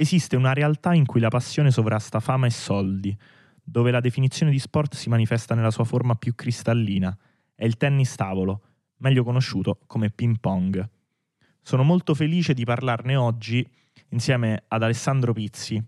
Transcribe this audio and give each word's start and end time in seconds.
Esiste 0.00 0.36
una 0.36 0.52
realtà 0.52 0.94
in 0.94 1.04
cui 1.04 1.18
la 1.18 1.26
passione 1.28 1.72
sovrasta 1.72 2.20
fama 2.20 2.46
e 2.46 2.50
soldi, 2.50 3.18
dove 3.60 3.90
la 3.90 3.98
definizione 3.98 4.52
di 4.52 4.60
sport 4.60 4.94
si 4.94 5.08
manifesta 5.08 5.56
nella 5.56 5.72
sua 5.72 5.82
forma 5.82 6.14
più 6.14 6.36
cristallina. 6.36 7.18
È 7.52 7.64
il 7.64 7.76
tennis 7.76 8.14
tavolo, 8.14 8.62
meglio 8.98 9.24
conosciuto 9.24 9.80
come 9.88 10.10
ping 10.10 10.38
pong. 10.38 10.88
Sono 11.60 11.82
molto 11.82 12.14
felice 12.14 12.54
di 12.54 12.64
parlarne 12.64 13.16
oggi 13.16 13.68
insieme 14.10 14.62
ad 14.68 14.84
Alessandro 14.84 15.32
Pizzi, 15.32 15.82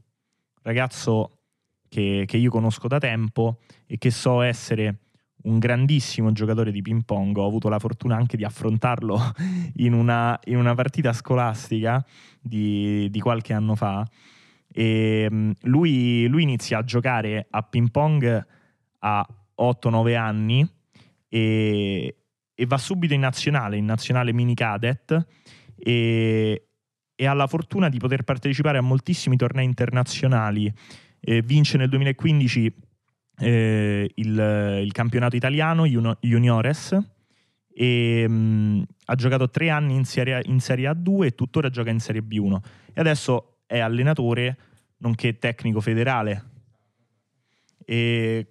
ragazzo 0.62 1.42
che, 1.88 2.24
che 2.26 2.36
io 2.36 2.50
conosco 2.50 2.88
da 2.88 2.98
tempo 2.98 3.60
e 3.86 3.96
che 3.96 4.10
so 4.10 4.40
essere 4.40 5.09
un 5.42 5.58
grandissimo 5.58 6.32
giocatore 6.32 6.70
di 6.72 6.82
ping 6.82 7.04
pong, 7.04 7.36
ho 7.36 7.46
avuto 7.46 7.68
la 7.68 7.78
fortuna 7.78 8.16
anche 8.16 8.36
di 8.36 8.44
affrontarlo 8.44 9.18
in 9.76 9.92
una, 9.92 10.38
in 10.44 10.56
una 10.56 10.74
partita 10.74 11.12
scolastica 11.12 12.04
di, 12.40 13.08
di, 13.10 13.20
qualche 13.20 13.52
anno 13.52 13.74
fa. 13.74 14.06
E 14.72 15.28
mm, 15.30 15.50
lui, 15.62 16.26
lui, 16.26 16.42
inizia 16.42 16.78
a 16.78 16.84
giocare 16.84 17.46
a 17.48 17.62
ping 17.62 17.90
pong 17.90 18.46
a 18.98 19.26
8-9 19.58 20.16
anni 20.16 20.68
e, 21.28 22.16
e, 22.54 22.66
va 22.66 22.78
subito 22.78 23.14
in 23.14 23.20
nazionale, 23.20 23.76
in 23.76 23.84
nazionale 23.84 24.32
mini 24.32 24.54
cadet 24.54 25.26
e, 25.76 26.68
e 27.14 27.26
ha 27.26 27.32
la 27.32 27.46
fortuna 27.46 27.88
di 27.88 27.98
poter 27.98 28.24
partecipare 28.24 28.78
a 28.78 28.82
moltissimi 28.82 29.36
tornei 29.36 29.64
internazionali. 29.64 30.72
E 31.22 31.42
vince 31.42 31.76
nel 31.76 31.90
2015 31.90 32.72
eh, 33.40 34.10
il, 34.14 34.80
il, 34.82 34.92
campionato 34.92 35.34
italiano 35.34 35.86
juniores 35.86 36.98
e 37.72 38.28
mh, 38.28 38.32
mm, 38.32 38.82
ha 39.06 39.14
giocato 39.14 39.48
tre 39.48 39.70
anni 39.70 39.94
in 39.94 40.04
serie, 40.04 40.42
in 40.44 40.60
serie 40.60 40.90
A2 40.90 41.24
e 41.24 41.34
tuttora 41.34 41.70
gioca 41.70 41.90
in 41.90 42.00
Serie 42.00 42.22
B1 42.22 42.58
e 42.92 43.00
adesso 43.00 43.60
è 43.66 43.78
allenatore 43.78 44.58
nonché 44.98 45.38
tecnico 45.38 45.80
federale. 45.80 46.44
E 47.84 48.46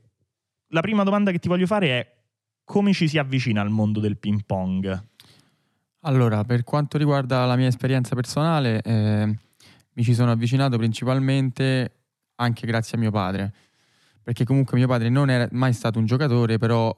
la 0.70 0.82
prima 0.82 1.04
domanda 1.04 1.32
che 1.32 1.40
ti 1.40 1.48
voglio 1.48 1.67
fare 1.67 1.88
è 1.88 2.17
come 2.64 2.94
ci 2.94 3.08
si 3.08 3.17
avvicina 3.17 3.62
al 3.62 3.70
mondo 3.70 4.00
del 4.00 4.17
ping 4.17 4.42
pong? 4.45 5.08
Allora, 6.02 6.44
per 6.44 6.64
quanto 6.64 6.98
riguarda 6.98 7.45
la 7.45 7.56
mia 7.56 7.67
esperienza 7.67 8.16
personale, 8.16 8.82
eh, 8.82 9.38
mi 9.94 10.04
ci 10.04 10.14
sono 10.14 10.32
avvicinato 10.32 10.78
principalmente 10.78 11.94
anche 12.36 12.66
grazie 12.66 12.98
a 12.98 13.02
mio 13.02 13.12
padre 13.12 13.54
perché 14.30 14.44
comunque 14.44 14.78
mio 14.78 14.86
padre 14.86 15.10
non 15.10 15.32
era 15.32 15.48
mai 15.54 15.74
stato 15.74 15.98
un 15.98 16.06
giocatore, 16.06 16.60
però 16.60 16.96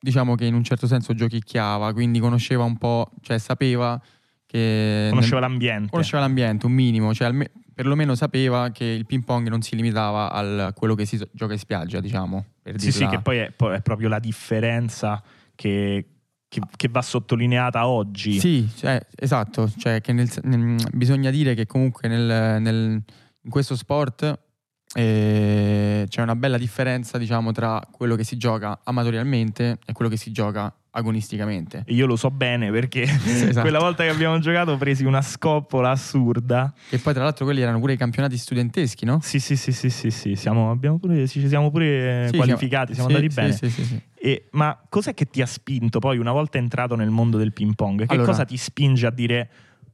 diciamo 0.00 0.34
che 0.34 0.46
in 0.46 0.54
un 0.54 0.64
certo 0.64 0.86
senso 0.86 1.12
giochicchiava, 1.12 1.92
quindi 1.92 2.20
conosceva 2.20 2.64
un 2.64 2.78
po', 2.78 3.10
cioè 3.20 3.36
sapeva 3.36 4.00
che... 4.46 5.08
Conosceva 5.10 5.40
nel, 5.40 5.50
l'ambiente. 5.50 5.90
Conosceva 5.90 6.22
l'ambiente, 6.22 6.64
un 6.64 6.72
minimo, 6.72 7.12
cioè 7.12 7.26
alme, 7.26 7.50
perlomeno 7.74 8.14
sapeva 8.14 8.70
che 8.70 8.86
il 8.86 9.04
ping 9.04 9.24
pong 9.24 9.48
non 9.48 9.60
si 9.60 9.76
limitava 9.76 10.32
a 10.32 10.72
quello 10.72 10.94
che 10.94 11.04
si 11.04 11.22
gioca 11.32 11.52
in 11.52 11.58
spiaggia, 11.58 12.00
diciamo. 12.00 12.46
sì, 12.64 12.72
dirla. 12.72 12.90
sì, 12.90 13.06
che 13.08 13.20
poi 13.20 13.36
è, 13.36 13.50
poi 13.50 13.76
è, 13.76 13.82
proprio 13.82 14.08
la 14.08 14.18
differenza 14.18 15.22
che, 15.54 16.06
che, 16.48 16.60
che 16.76 16.88
va 16.88 17.02
sottolineata 17.02 17.86
oggi. 17.88 18.40
Sì, 18.40 18.66
cioè, 18.74 19.06
esatto, 19.16 19.70
cioè 19.76 20.00
che 20.00 20.14
nel, 20.14 20.30
nel, 20.44 20.82
bisogna 20.94 21.28
dire 21.28 21.52
che 21.52 21.66
comunque 21.66 22.08
nel, 22.08 23.02
in 23.42 23.50
questo 23.50 23.76
sport 23.76 24.48
e 24.92 26.06
c'è 26.08 26.22
una 26.22 26.34
bella 26.34 26.58
differenza, 26.58 27.16
diciamo, 27.16 27.52
tra 27.52 27.80
quello 27.90 28.16
che 28.16 28.24
si 28.24 28.36
gioca 28.36 28.80
amatorialmente 28.82 29.78
e 29.86 29.92
quello 29.92 30.10
che 30.10 30.16
si 30.16 30.32
gioca 30.32 30.72
agonisticamente. 30.92 31.84
E 31.86 31.94
io 31.94 32.06
lo 32.06 32.16
so 32.16 32.30
bene 32.30 32.72
perché 32.72 33.02
esatto. 33.06 33.60
quella 33.60 33.78
volta 33.78 34.02
che 34.02 34.08
abbiamo 34.08 34.38
giocato 34.40 34.72
ho 34.72 34.76
presi 34.76 35.04
una 35.04 35.22
scoppola 35.22 35.90
assurda. 35.90 36.72
E 36.88 36.98
poi 36.98 37.14
tra 37.14 37.22
l'altro 37.22 37.44
quelli 37.44 37.60
erano 37.60 37.78
pure 37.78 37.92
i 37.92 37.96
campionati 37.96 38.36
studenteschi, 38.36 39.04
no? 39.04 39.20
Sì, 39.22 39.38
sì, 39.38 39.56
sì, 39.56 39.70
sì, 39.72 39.90
sì, 39.90 40.10
sì. 40.10 40.34
Siamo, 40.34 40.76
pure, 40.98 41.28
ci 41.28 41.46
siamo 41.46 41.70
pure 41.70 42.26
sì, 42.30 42.36
qualificati, 42.36 42.94
siamo, 42.94 43.10
siamo 43.10 43.24
andati 43.24 43.34
bene. 43.34 43.52
Sì, 43.52 43.70
sì, 43.70 44.00
e, 44.22 44.48
ma 44.50 44.78
cos'è 44.88 45.14
che 45.14 45.30
ti 45.30 45.40
ha 45.40 45.46
spinto 45.46 45.98
poi 45.98 46.18
una 46.18 46.32
volta 46.32 46.58
entrato 46.58 46.96
nel 46.96 47.10
mondo 47.10 47.38
del 47.38 47.52
ping 47.52 47.74
pong? 47.74 48.06
Che 48.06 48.12
allora, 48.12 48.26
cosa 48.26 48.44
ti 48.44 48.56
spinge 48.56 49.06
a 49.06 49.10
dire 49.10 49.50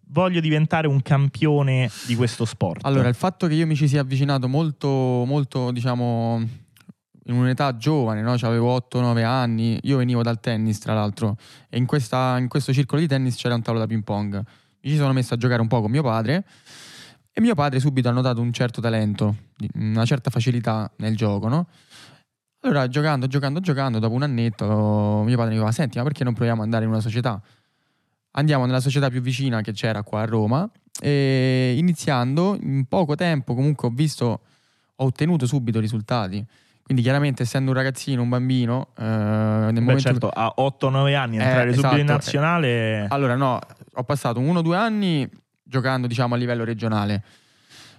voglio 0.09 0.41
diventare 0.41 0.87
un 0.87 1.03
campione 1.03 1.91
di 2.07 2.15
questo 2.15 2.45
sport? 2.45 2.85
Allora, 2.85 3.09
il 3.09 3.15
fatto 3.15 3.47
che 3.47 3.55
io 3.55 3.67
mi 3.67 3.77
ci 3.77 3.89
sia 3.89 4.01
avvicinato 4.01 4.49
molto, 4.49 4.89
molto, 4.89 5.71
diciamo, 5.71 6.43
in 7.25 7.35
un'età 7.35 7.77
giovane, 7.77 8.23
no? 8.23 8.37
Cioè, 8.37 8.49
avevo 8.49 8.77
8-9 8.77 9.25
anni, 9.25 9.79
io 9.83 9.97
venivo 9.97 10.23
dal 10.23 10.41
tennis 10.41 10.79
tra 10.79 10.95
l'altro, 10.95 11.37
e 11.69 11.79
in, 11.79 11.87
questa, 11.87 12.39
in 12.39 12.49
questo 12.49 12.73
circolo 12.73 13.01
di 13.01 13.07
tennis 13.07 13.37
c'era 13.37 13.55
un 13.55 13.63
tavolo 13.63 13.83
da 13.83 13.89
ping 13.89 14.05
pong. 14.05 14.43
Mi 14.81 14.91
ci 14.91 14.97
sono 14.97 15.13
messo 15.13 15.35
a 15.35 15.37
giocare 15.37 15.61
un 15.61 15.69
po' 15.69 15.81
con 15.81 15.91
mio 15.91 16.03
padre 16.03 16.45
e 17.33 17.41
mio 17.43 17.55
padre 17.55 17.81
subito 17.81 18.09
ha 18.09 18.13
notato 18.13 18.41
un 18.41 18.51
certo 18.51 18.81
talento, 18.81 19.37
una 19.75 20.07
certa 20.07 20.31
facilità 20.31 20.91
nel 20.97 21.17
gioco, 21.17 21.49
no? 21.49 21.67
Allora, 22.61 22.89
giocando, 22.89 23.27
giocando, 23.27 23.61
giocando, 23.61 23.99
dopo 23.99 24.15
un 24.15 24.23
annetto, 24.23 25.23
mio 25.23 25.37
padre 25.37 25.51
mi 25.51 25.57
diceva, 25.57 25.71
senti, 25.71 25.99
ma 25.99 26.05
perché 26.05 26.25
non 26.25 26.33
proviamo 26.33 26.61
ad 26.61 26.65
andare 26.65 26.85
in 26.85 26.91
una 26.91 27.01
società? 27.01 27.41
Andiamo 28.37 28.67
nella 28.67 28.81
società 28.81 29.11
più 29.11 29.21
vicina 29.21 29.61
che 29.61 29.73
c'era 29.73 30.03
qua 30.03 30.23
a 30.23 30.25
Roma 30.25 30.69
e 31.01 31.75
iniziando 31.77 32.57
in 32.61 32.87
poco 32.87 33.15
tempo 33.15 33.55
comunque 33.55 33.89
ho 33.89 33.91
visto, 33.91 34.27
ho 34.97 35.05
ottenuto 35.05 35.47
subito 35.47 35.81
risultati. 35.81 36.45
Quindi 36.83 37.03
chiaramente 37.03 37.43
essendo 37.43 37.73
un 37.73 37.77
ragazzino, 37.77 38.23
un 38.23 38.29
bambino, 38.29 38.91
eh, 38.97 39.03
nel 39.03 39.73
Beh, 39.73 39.81
momento 39.81 40.01
certo, 40.01 40.29
a 40.29 40.55
8-9 40.57 41.17
anni 41.17 41.37
entrare 41.37 41.71
eh, 41.71 41.73
subito 41.73 41.89
esatto. 41.89 41.97
in 42.01 42.07
nazionale... 42.07 43.07
Allora 43.09 43.35
no, 43.35 43.59
ho 43.95 44.05
passato 44.05 44.39
uno 44.39 44.61
o 44.61 44.63
due 44.63 44.77
anni 44.77 45.29
giocando 45.65 46.07
diciamo 46.07 46.35
a 46.35 46.37
livello 46.37 46.63
regionale. 46.63 47.25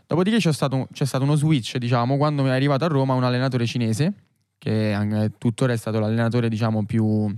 Dopodiché 0.07 0.37
c'è 0.37 0.53
stato, 0.53 0.87
c'è 0.93 1.03
stato 1.03 1.25
uno 1.25 1.35
switch, 1.35 1.75
diciamo, 1.75 2.15
quando 2.15 2.43
mi 2.43 2.47
è 2.47 2.53
arrivato 2.53 2.85
a 2.85 2.87
Roma 2.87 3.13
un 3.13 3.25
allenatore 3.25 3.65
cinese, 3.65 4.13
che 4.57 5.31
tuttora 5.37 5.73
è 5.73 5.77
stato 5.77 5.99
l'allenatore 5.99 6.47
diciamo 6.47 6.85
più 6.85 7.29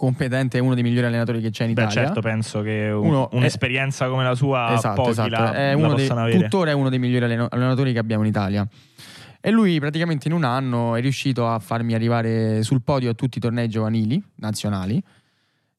competente 0.00 0.56
è 0.56 0.60
uno 0.62 0.72
dei 0.72 0.82
migliori 0.82 1.06
allenatori 1.06 1.42
che 1.42 1.50
c'è 1.50 1.64
in 1.64 1.70
Italia. 1.70 1.88
Beh, 1.88 1.94
certo, 1.94 2.20
penso 2.22 2.62
che 2.62 2.90
un, 2.90 3.06
uno 3.06 3.28
un'esperienza 3.32 4.06
è, 4.06 4.08
come 4.08 4.24
la 4.24 4.34
sua 4.34 4.72
esatto, 4.72 4.94
pochi 4.94 5.10
esatto. 5.10 5.28
La, 5.28 5.52
è 5.52 5.72
uno 5.74 5.92
dei, 5.92 6.08
avere. 6.08 6.38
Tuttora 6.38 6.70
è 6.70 6.72
uno 6.72 6.88
dei 6.88 6.98
migliori 6.98 7.26
allenatori 7.26 7.92
che 7.92 7.98
abbiamo 7.98 8.22
in 8.22 8.30
Italia. 8.30 8.66
E 9.42 9.50
lui 9.50 9.78
praticamente 9.78 10.26
in 10.26 10.32
un 10.32 10.44
anno 10.44 10.96
è 10.96 11.02
riuscito 11.02 11.46
a 11.46 11.58
farmi 11.58 11.92
arrivare 11.92 12.62
sul 12.62 12.80
podio 12.80 13.10
a 13.10 13.14
tutti 13.14 13.36
i 13.36 13.40
tornei 13.42 13.68
giovanili 13.68 14.22
nazionali. 14.36 15.02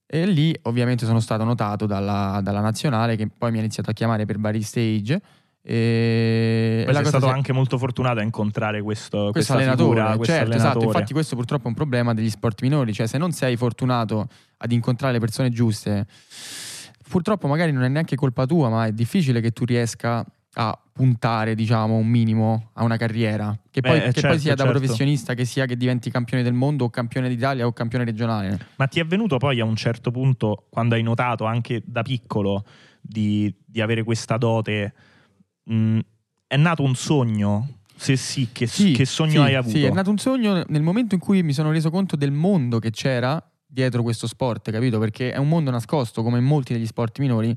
E 0.06 0.26
lì 0.28 0.56
ovviamente 0.64 1.08
sono 1.08 1.20
stato 1.20 1.44
notato 1.44 1.88
dalla, 1.88 2.42
dalla 2.44 2.59
nazionale 2.59 3.16
che 3.16 3.28
poi 3.36 3.50
mi 3.50 3.58
ha 3.58 3.62
iniziato 3.62 3.90
a 3.90 3.94
chiamare 3.94 4.26
per 4.26 4.38
vari 4.40 4.62
stage 4.62 5.20
e 5.64 6.82
Poi 6.86 6.96
sei 6.96 7.06
stato 7.06 7.26
sia... 7.26 7.34
anche 7.34 7.54
molto 7.54 7.78
fortunato 7.78 8.20
a 8.20 8.24
incontrare 8.24 8.82
questo, 8.82 9.30
questo 9.32 9.54
allenatore. 9.54 10.00
Figura, 10.00 10.16
questo 10.16 10.34
certo, 10.34 10.52
allenatore. 10.52 10.78
esatto. 10.78 10.86
Infatti, 10.86 11.14
questo 11.14 11.36
purtroppo 11.36 11.66
è 11.66 11.68
un 11.68 11.74
problema 11.76 12.14
degli 12.14 12.30
sport 12.30 12.62
minori. 12.64 12.94
Cioè, 12.94 13.08
se 13.08 13.18
non 13.18 13.32
sei 13.32 13.56
fortunato 13.56 14.28
ad 14.58 14.72
incontrare 14.72 15.14
le 15.14 15.20
persone 15.20 15.52
giuste, 15.52 16.08
purtroppo 17.08 17.48
magari 17.48 17.72
non 17.72 17.84
è 17.84 17.90
neanche 17.90 18.16
colpa 18.16 18.46
tua, 18.46 18.70
ma 18.70 18.88
è 18.88 18.92
difficile 18.92 19.40
che 19.40 19.52
tu 19.52 19.66
riesca 19.66 20.26
a 20.54 20.78
puntare, 20.92 21.56
diciamo, 21.56 21.96
un 21.96 22.08
minimo 22.08 22.72
a 22.74 22.84
una 22.84 22.98
carriera. 22.98 23.56
Che, 23.70 23.82
poi, 23.82 24.00
Beh, 24.00 24.06
che 24.06 24.14
certo, 24.14 24.28
poi, 24.30 24.40
sia 24.40 24.56
da 24.56 24.64
certo. 24.64 24.80
professionista, 24.80 25.34
che 25.36 25.46
sia 25.46 25.66
che 25.66 25.78
diventi 25.78 26.10
campione 26.10 26.42
del 26.42 26.54
mondo 26.54 26.86
o 26.86 26.90
campione 26.90 27.30
d'Italia 27.30 27.68
o 27.68 27.72
campione 27.72 28.04
regionale. 28.04 28.68
Ma 28.78 28.88
ti 28.88 29.00
è 29.00 29.06
venuto 29.06 29.38
poi 29.38 29.60
a 29.60 29.66
un 29.66 29.76
certo 29.76 30.10
punto, 30.10 30.66
quando 30.70 30.96
hai 30.96 31.04
notato 31.04 31.46
anche 31.46 31.84
da 31.86 32.02
piccolo 32.02 32.66
di, 33.00 33.54
di 33.64 33.80
avere 33.80 34.04
questa 34.04 34.38
dote? 34.38 34.94
Mh, 35.64 35.74
mm, 35.74 36.00
è 36.48 36.58
nato 36.58 36.84
un 36.84 36.96
sogno? 36.96 37.80
Se 37.96 38.16
sì, 38.16 38.50
che, 38.52 38.66
sì, 38.66 38.94
che 38.94 39.06
sogno 39.06 39.32
sì, 39.32 39.38
hai 39.38 39.56
avuto? 39.56 39.78
Sì, 39.78 39.84
è 39.84 39.92
nato 39.92 40.10
un 40.10 40.18
sogno 40.18 40.64
nel 40.68 40.82
momento 40.82 41.16
in 41.16 41.22
cui 41.22 41.44
mi 41.44 41.54
sono 41.54 41.72
reso 41.72 41.92
conto 41.92 42.16
del 42.16 42.32
mondo 42.32 42.80
che 42.80 42.90
c'era 42.90 43.42
dietro 43.66 44.02
questo 44.02 44.28
sport, 44.28 44.72
capito? 44.72 45.00
Perché 45.00 45.32
è 45.32 45.38
un 45.38 45.48
mondo 45.48 45.72
nascosto, 45.72 46.24
come 46.24 46.40
molti 46.40 46.74
degli 46.74 46.86
sport 46.86 47.20
minori, 47.20 47.56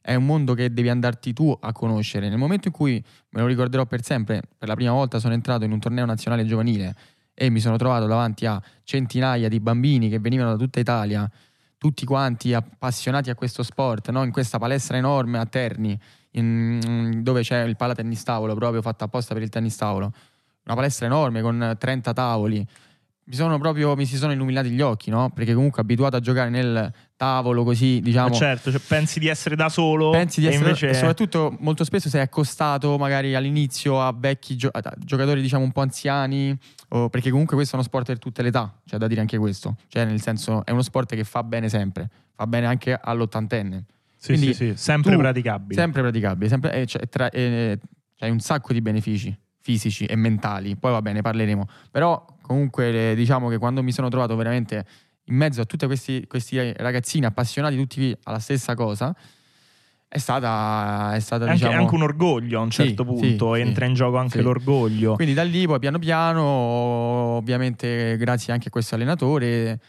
è 0.00 0.14
un 0.14 0.26
mondo 0.26 0.52
che 0.52 0.72
devi 0.74 0.90
andarti 0.90 1.32
tu 1.32 1.56
a 1.58 1.72
conoscere. 1.72 2.28
Nel 2.28 2.36
momento 2.36 2.68
in 2.68 2.74
cui, 2.74 3.02
me 3.30 3.40
lo 3.40 3.46
ricorderò 3.46 3.86
per 3.86 4.02
sempre, 4.02 4.42
per 4.58 4.68
la 4.68 4.74
prima 4.74 4.92
volta 4.92 5.18
sono 5.18 5.32
entrato 5.32 5.64
in 5.64 5.72
un 5.72 5.78
torneo 5.78 6.04
nazionale 6.04 6.44
giovanile 6.44 6.94
e 7.32 7.48
mi 7.48 7.58
sono 7.58 7.76
trovato 7.78 8.06
davanti 8.06 8.44
a 8.44 8.62
centinaia 8.82 9.48
di 9.48 9.60
bambini 9.60 10.10
che 10.10 10.18
venivano 10.18 10.50
da 10.50 10.56
tutta 10.56 10.78
Italia, 10.78 11.28
tutti 11.78 12.04
quanti 12.04 12.52
appassionati 12.52 13.30
a 13.30 13.34
questo 13.34 13.62
sport, 13.62 14.10
no? 14.10 14.22
in 14.24 14.30
questa 14.30 14.58
palestra 14.58 14.98
enorme 14.98 15.38
a 15.38 15.46
Terni, 15.46 15.98
in, 16.34 17.20
dove 17.22 17.42
c'è 17.42 17.62
il 17.62 17.76
pala 17.76 17.94
tennis 17.94 18.22
tavolo 18.22 18.54
proprio 18.54 18.82
fatto 18.82 19.04
apposta 19.04 19.34
per 19.34 19.42
il 19.42 19.48
tennis 19.48 19.76
tavolo. 19.76 20.12
Una 20.64 20.74
palestra 20.74 21.06
enorme 21.06 21.42
con 21.42 21.76
30 21.78 22.12
tavoli. 22.12 22.66
Mi, 23.26 23.34
sono 23.34 23.58
proprio, 23.58 23.94
mi 23.96 24.04
si 24.04 24.16
sono 24.16 24.32
illuminati 24.32 24.70
gli 24.70 24.80
occhi, 24.80 25.10
no? 25.10 25.30
Perché 25.30 25.54
comunque 25.54 25.80
abituato 25.80 26.16
a 26.16 26.20
giocare 26.20 26.50
nel 26.50 26.92
tavolo 27.16 27.64
così, 27.64 28.00
diciamo. 28.00 28.28
Ma 28.28 28.34
certo, 28.34 28.70
cioè 28.70 28.80
pensi 28.86 29.18
di 29.18 29.28
essere 29.28 29.56
da 29.56 29.68
solo. 29.68 30.10
Pensi 30.10 30.40
di 30.40 30.46
essere 30.46 30.64
invece... 30.64 30.88
e 30.88 30.94
soprattutto 30.94 31.54
molto 31.60 31.84
spesso 31.84 32.08
sei 32.08 32.20
accostato 32.20 32.98
magari 32.98 33.34
all'inizio 33.34 34.00
a 34.00 34.14
vecchi 34.16 34.56
gio- 34.56 34.70
a 34.70 34.94
giocatori, 34.98 35.40
diciamo, 35.40 35.64
un 35.64 35.72
po' 35.72 35.80
anziani. 35.80 36.56
O, 36.88 37.08
perché 37.08 37.30
comunque 37.30 37.56
questo 37.56 37.76
è 37.76 37.78
uno 37.78 37.86
sport 37.86 38.06
per 38.06 38.18
tutte 38.18 38.42
le 38.42 38.48
età, 38.48 38.74
c'è 38.86 38.98
da 38.98 39.06
dire 39.06 39.20
anche 39.20 39.38
questo. 39.38 39.76
Cioè, 39.88 40.04
nel 40.04 40.20
senso, 40.20 40.64
è 40.64 40.70
uno 40.70 40.82
sport 40.82 41.14
che 41.14 41.24
fa 41.24 41.42
bene 41.42 41.68
sempre, 41.70 42.08
fa 42.34 42.46
bene 42.46 42.66
anche 42.66 42.98
all'ottantenne. 43.00 43.84
Sì, 44.24 44.32
Quindi 44.32 44.54
sì, 44.54 44.68
sì, 44.68 44.72
sempre 44.76 45.18
praticabile. 45.18 45.78
Sempre 45.78 46.00
praticabile. 46.00 46.48
Sempre, 46.48 46.72
eh, 46.72 46.86
cioè, 46.86 47.06
tra, 47.10 47.28
eh, 47.28 47.78
C'hai 48.16 48.30
un 48.30 48.40
sacco 48.40 48.72
di 48.72 48.80
benefici 48.80 49.36
fisici 49.60 50.06
e 50.06 50.16
mentali, 50.16 50.76
poi 50.76 50.92
va 50.92 51.02
bene, 51.02 51.20
parleremo. 51.20 51.66
Però 51.90 52.24
comunque 52.40 53.14
diciamo 53.14 53.50
che 53.50 53.58
quando 53.58 53.82
mi 53.82 53.92
sono 53.92 54.08
trovato 54.08 54.34
veramente 54.34 54.86
in 55.24 55.36
mezzo 55.36 55.60
a 55.60 55.64
tutti 55.66 55.84
questi, 55.84 56.26
questi 56.26 56.72
ragazzini 56.74 57.26
appassionati 57.26 57.76
tutti 57.76 58.16
alla 58.22 58.38
stessa 58.38 58.74
cosa, 58.74 59.14
è 60.06 60.18
stata, 60.18 61.12
è 61.14 61.20
stata 61.20 61.44
anche, 61.44 61.56
diciamo... 61.56 61.76
anche, 61.76 61.94
un 61.94 62.02
orgoglio 62.02 62.60
a 62.60 62.62
un 62.62 62.70
certo 62.70 63.02
sì, 63.02 63.08
punto, 63.08 63.54
sì, 63.54 63.60
entra 63.60 63.84
sì, 63.84 63.90
in 63.90 63.96
gioco 63.96 64.16
anche 64.16 64.40
l'orgoglio. 64.40 65.16
Quindi 65.16 65.34
da 65.34 65.42
lì 65.42 65.66
poi 65.66 65.78
piano 65.78 65.98
piano, 65.98 66.42
ovviamente 66.42 68.16
grazie 68.16 68.54
anche 68.54 68.68
a 68.68 68.70
questo 68.70 68.94
allenatore, 68.94 69.80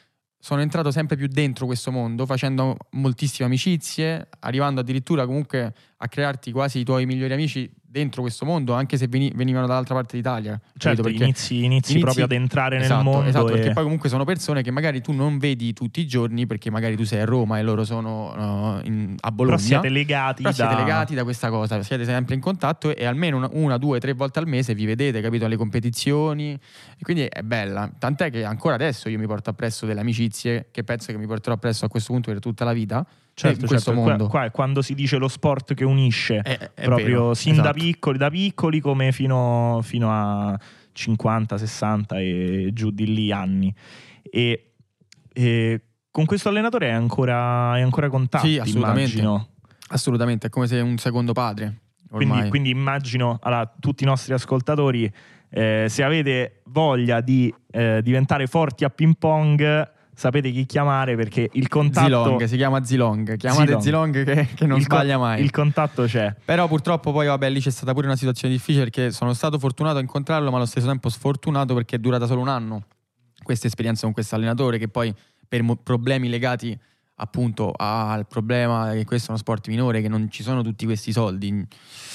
sono 0.46 0.62
entrato 0.62 0.92
sempre 0.92 1.16
più 1.16 1.26
dentro 1.26 1.66
questo 1.66 1.90
mondo, 1.90 2.28
facendo 2.28 2.78
moltissime 2.92 3.48
amicizie, 3.48 4.28
arrivando 4.42 4.80
addirittura 4.80 5.26
comunque 5.26 5.74
a 5.98 6.08
crearti 6.08 6.52
quasi 6.52 6.78
i 6.78 6.84
tuoi 6.84 7.08
migliori 7.08 7.34
amici 7.34 7.68
dentro 7.96 8.22
questo 8.22 8.44
mondo, 8.44 8.74
anche 8.74 8.98
se 8.98 9.08
venivano 9.08 9.68
dall'altra 9.68 9.96
parte 9.96 10.18
d'Italia. 10.18 10.60
Certo, 10.78 11.02
perché 11.02 11.24
inizi, 11.24 11.64
inizi, 11.64 11.92
inizi, 11.92 12.00
proprio 12.00 12.26
ad 12.26 12.34
entrare 12.34 12.76
esatto, 12.76 12.96
nel 12.96 13.04
mondo. 13.04 13.30
Esatto, 13.30 13.48
e... 13.48 13.52
perché 13.54 13.72
poi 13.72 13.84
comunque 13.84 14.10
sono 14.10 14.26
persone 14.26 14.62
che 14.64 14.70
magari 14.70 15.00
tu 15.00 15.14
non 15.14 15.38
vedi 15.38 15.72
tutti 15.72 16.02
i 16.02 16.06
giorni 16.06 16.46
perché 16.46 16.70
magari 16.70 16.98
tu 16.98 17.06
sei 17.06 17.22
a 17.22 17.26
Roma 17.26 17.58
e 17.58 17.62
loro 17.62 17.86
sono 17.86 18.34
uh, 18.34 18.86
in, 18.86 19.16
a 19.18 19.32
Bologna. 19.32 19.56
Però 19.56 19.68
siete 19.68 19.88
legati, 19.88 20.44
Però 20.44 20.54
da... 20.54 20.68
siete 20.68 20.82
legati 20.82 21.16
da 21.16 21.24
questa 21.24 21.50
cosa, 21.50 21.82
siete 21.84 22.04
sempre 22.04 22.36
in 22.36 22.42
contatto 22.42 22.94
e 22.94 23.06
almeno 23.06 23.38
una, 23.38 23.50
una, 23.54 23.78
due, 23.78 24.02
tre 24.02 24.12
volte 24.12 24.40
al 24.40 24.48
mese 24.48 24.76
vi 24.76 24.86
vedete, 24.86 25.22
capito, 25.22 25.46
alle 25.46 25.56
competizioni. 25.56 26.52
E 26.52 27.02
quindi 27.02 27.24
è 27.24 27.44
bella. 27.44 27.90
Tant'è 27.98 28.30
che 28.30 28.44
ancora 28.44 28.76
adesso 28.76 29.08
io 29.08 29.18
mi 29.18 29.26
porto 29.26 29.52
appresso 29.52 29.86
delle 29.86 30.02
amicizie 30.02 30.68
che 30.70 30.84
penso 30.84 31.14
che 31.14 31.18
mi 31.18 31.28
porterò 31.28 31.56
appresso 31.56 31.86
a 31.86 31.88
questo 31.88 32.12
punto 32.12 32.30
per 32.30 32.42
tutta 32.42 32.66
la 32.66 32.74
vita 32.74 33.08
certo, 33.36 33.62
in 33.62 33.68
questo 33.68 33.92
certo. 33.92 34.08
mondo. 34.08 34.28
Qua, 34.28 34.40
qua, 34.42 34.50
quando 34.52 34.82
si 34.82 34.96
dice 34.96 35.18
lo 35.18 35.28
sport 35.28 35.74
che 35.74 35.84
unisce, 35.84 36.40
è, 36.40 36.72
è 36.74 36.84
proprio 36.84 37.06
vero, 37.06 37.34
sin 37.34 37.54
esatto. 37.54 37.68
da 37.68 37.74
piccoli, 37.74 38.18
da 38.18 38.30
piccoli 38.30 38.80
come 38.80 39.12
fino, 39.12 39.80
fino, 39.84 40.10
a 40.12 40.60
50, 40.92 41.58
60 41.58 42.20
e 42.20 42.70
giù 42.74 42.90
di 42.92 43.14
lì 43.14 43.32
anni. 43.32 43.74
E, 44.24 44.72
e 45.32 45.82
con 46.10 46.26
questo 46.26 46.50
allenatore 46.50 46.88
è 46.88 46.92
ancora, 46.92 47.78
è 47.78 47.82
ancora 47.82 48.10
contatto, 48.10 48.48
sì, 48.48 48.58
assolutamente. 48.58 49.20
immagino. 49.20 49.50
Assolutamente, 49.90 50.48
è 50.48 50.50
come 50.50 50.66
se 50.66 50.78
è 50.78 50.82
un 50.82 50.98
secondo 50.98 51.34
padre. 51.34 51.82
Quindi, 52.10 52.48
quindi, 52.48 52.70
immagino, 52.70 53.38
allora, 53.42 53.70
tutti 53.80 54.04
i 54.04 54.06
nostri 54.06 54.34
ascoltatori, 54.34 55.12
eh, 55.50 55.88
se 55.90 56.04
avete 56.04 56.62
voglia 56.66 57.20
di 57.20 57.54
eh, 57.72 58.00
diventare 58.02 58.48
forti 58.48 58.86
a 58.86 58.90
ping 58.90 59.16
pong, 59.18 59.94
sapete 60.16 60.50
chi 60.52 60.66
chiamare 60.66 61.16
perché 61.16 61.50
il 61.54 61.68
contatto 61.68 62.06
Zilong, 62.06 62.44
si 62.46 62.56
chiama 62.56 62.84
Zilong. 62.84 63.38
Chiamate 63.38 63.80
Zilong, 63.82 64.14
Zilong 64.14 64.24
che, 64.24 64.48
che, 64.56 64.66
non 64.66 64.78
il 64.78 64.84
sbaglia 64.84 65.18
mai. 65.18 65.42
il 65.42 65.52
contatto 65.52 66.06
c'è. 66.06 66.34
Però 66.44 66.68
purtroppo 66.68 67.12
poi 67.12 67.28
vabbè 67.28 67.50
lì 67.50 67.60
c'è 67.60 67.70
stata 67.70 67.94
pure 67.94 68.08
una 68.08 68.16
situazione 68.16 68.54
difficile 68.54 68.86
perché 68.86 69.12
sono 69.12 69.34
stato 69.34 69.60
fortunato 69.60 69.98
a 69.98 70.02
incontrarlo 70.02 70.50
ma 70.50 70.58
allo 70.58 70.66
stesso 70.66 70.88
tempo 70.88 71.10
sfortunato 71.10 71.74
perché 71.74 71.98
è 71.98 72.00
durata 72.00 72.26
solo 72.26 72.42
un 72.42 72.48
anno 72.48 72.84
questa 73.44 73.68
esperienza 73.68 74.04
con 74.04 74.14
questo 74.14 74.36
allenatore 74.36 74.78
che 74.78 74.88
poi 74.88 75.14
per 75.48 75.62
mo- 75.62 75.76
problemi 75.76 76.30
legati 76.30 76.78
appunto 77.18 77.72
al 77.76 78.28
problema 78.28 78.92
che 78.92 79.06
questo 79.06 79.28
è 79.28 79.30
uno 79.30 79.38
sport 79.38 79.68
minore 79.68 80.02
che 80.02 80.08
non 80.08 80.30
ci 80.30 80.44
sono 80.44 80.62
tutti 80.64 80.86
questi 80.86 81.14
soldi. 81.14 81.66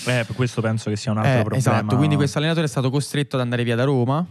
Eh, 0.06 0.26
questo 0.34 0.60
penso 0.60 0.90
che 0.90 0.96
sia 0.96 1.10
un 1.12 1.18
altro 1.18 1.32
eh, 1.32 1.44
problema. 1.44 1.58
esatto 1.58 1.96
quindi 1.96 2.16
questo 2.16 2.38
allenatore 2.38 2.66
è 2.66 2.68
stato 2.68 2.90
costretto 2.90 3.36
ad 3.36 3.42
andare 3.42 3.64
via 3.64 3.76
da 3.76 3.84
Roma 3.84 4.26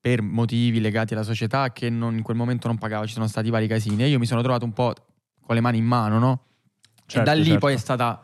per 0.00 0.22
motivi 0.22 0.80
legati 0.80 1.14
alla 1.14 1.22
società 1.22 1.72
che 1.72 1.90
non, 1.90 2.16
in 2.16 2.22
quel 2.22 2.36
momento 2.36 2.68
non 2.68 2.78
pagava, 2.78 3.06
ci 3.06 3.14
sono 3.14 3.26
stati 3.26 3.50
vari 3.50 3.66
casini 3.66 4.04
e 4.04 4.08
io 4.08 4.18
mi 4.18 4.26
sono 4.26 4.42
trovato 4.42 4.64
un 4.64 4.72
po' 4.72 4.94
con 5.44 5.54
le 5.54 5.60
mani 5.60 5.78
in 5.78 5.84
mano, 5.84 6.18
no? 6.18 6.42
Certo, 7.06 7.20
e 7.20 7.22
da 7.22 7.32
lì 7.32 7.44
certo. 7.44 7.58
poi 7.58 7.74
è 7.74 7.78
stata 7.78 8.22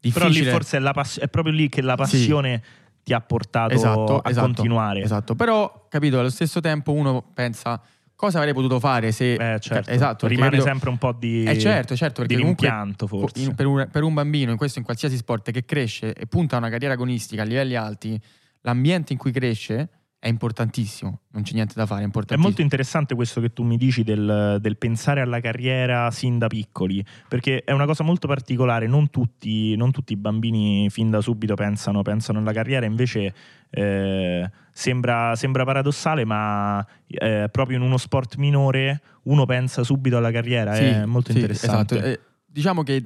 difficile. 0.00 0.30
Però 0.32 0.44
lì 0.44 0.50
forse 0.50 0.78
è, 0.78 0.92
pass- 0.92 1.20
è 1.20 1.28
proprio 1.28 1.52
lì 1.52 1.68
che 1.68 1.82
la 1.82 1.94
passione 1.94 2.62
sì. 2.62 2.92
ti 3.04 3.12
ha 3.12 3.20
portato 3.20 3.74
esatto, 3.74 4.18
a 4.18 4.30
esatto, 4.30 4.46
continuare. 4.46 5.02
Esatto, 5.02 5.34
però 5.34 5.86
capito, 5.88 6.18
allo 6.18 6.30
stesso 6.30 6.60
tempo 6.60 6.92
uno 6.92 7.22
pensa 7.34 7.80
cosa 8.16 8.38
avrei 8.38 8.54
potuto 8.54 8.78
fare 8.80 9.12
se 9.12 9.34
eh, 9.34 9.60
certo. 9.60 9.90
esatto, 9.90 10.26
rimane 10.26 10.50
capito? 10.50 10.66
sempre 10.66 10.88
un 10.88 10.98
po' 10.98 11.12
di 11.12 11.44
eh 11.44 11.58
certo, 11.58 11.96
certo, 11.96 12.22
perché 12.22 12.36
comunque 12.36 12.68
rimpianto 12.68 13.06
forse. 13.06 13.42
in, 13.42 13.54
per, 13.54 13.66
un, 13.66 13.88
per 13.90 14.02
un 14.02 14.14
bambino 14.14 14.50
in 14.50 14.56
questo 14.56 14.78
in 14.78 14.84
qualsiasi 14.84 15.16
sport 15.16 15.50
che 15.50 15.64
cresce 15.64 16.14
e 16.14 16.26
punta 16.26 16.54
a 16.56 16.58
una 16.58 16.70
carriera 16.70 16.94
agonistica 16.94 17.42
a 17.42 17.44
livelli 17.44 17.74
alti, 17.74 18.18
l'ambiente 18.62 19.12
in 19.12 19.18
cui 19.18 19.32
cresce 19.32 19.88
è 20.24 20.28
importantissimo, 20.28 21.20
non 21.32 21.42
c'è 21.42 21.52
niente 21.52 21.74
da 21.76 21.84
fare, 21.84 22.02
è 22.02 22.08
È 22.08 22.36
molto 22.36 22.62
interessante 22.62 23.14
questo 23.14 23.42
che 23.42 23.52
tu 23.52 23.62
mi 23.62 23.76
dici 23.76 24.02
del, 24.04 24.56
del, 24.58 24.78
pensare 24.78 25.20
alla 25.20 25.38
carriera 25.38 26.10
sin 26.10 26.38
da 26.38 26.46
piccoli, 26.46 27.04
perché 27.28 27.62
è 27.62 27.72
una 27.72 27.84
cosa 27.84 28.04
molto 28.04 28.26
particolare, 28.26 28.86
non 28.86 29.10
tutti, 29.10 29.76
non 29.76 29.90
tutti 29.90 30.14
i 30.14 30.16
bambini 30.16 30.88
fin 30.88 31.10
da 31.10 31.20
subito 31.20 31.54
pensano, 31.56 32.00
pensano 32.00 32.38
alla 32.38 32.54
carriera, 32.54 32.86
invece 32.86 33.34
eh, 33.68 34.50
sembra, 34.72 35.36
sembra, 35.36 35.64
paradossale, 35.64 36.24
ma 36.24 36.82
eh, 37.06 37.50
proprio 37.50 37.76
in 37.76 37.82
uno 37.82 37.98
sport 37.98 38.36
minore 38.36 39.02
uno 39.24 39.44
pensa 39.44 39.82
subito 39.82 40.16
alla 40.16 40.30
carriera, 40.30 40.74
sì, 40.74 40.84
è 40.84 41.04
molto 41.04 41.32
sì, 41.32 41.36
interessante. 41.40 41.96
Esatto. 41.96 42.10
Eh, 42.10 42.20
diciamo 42.46 42.82
che 42.82 43.04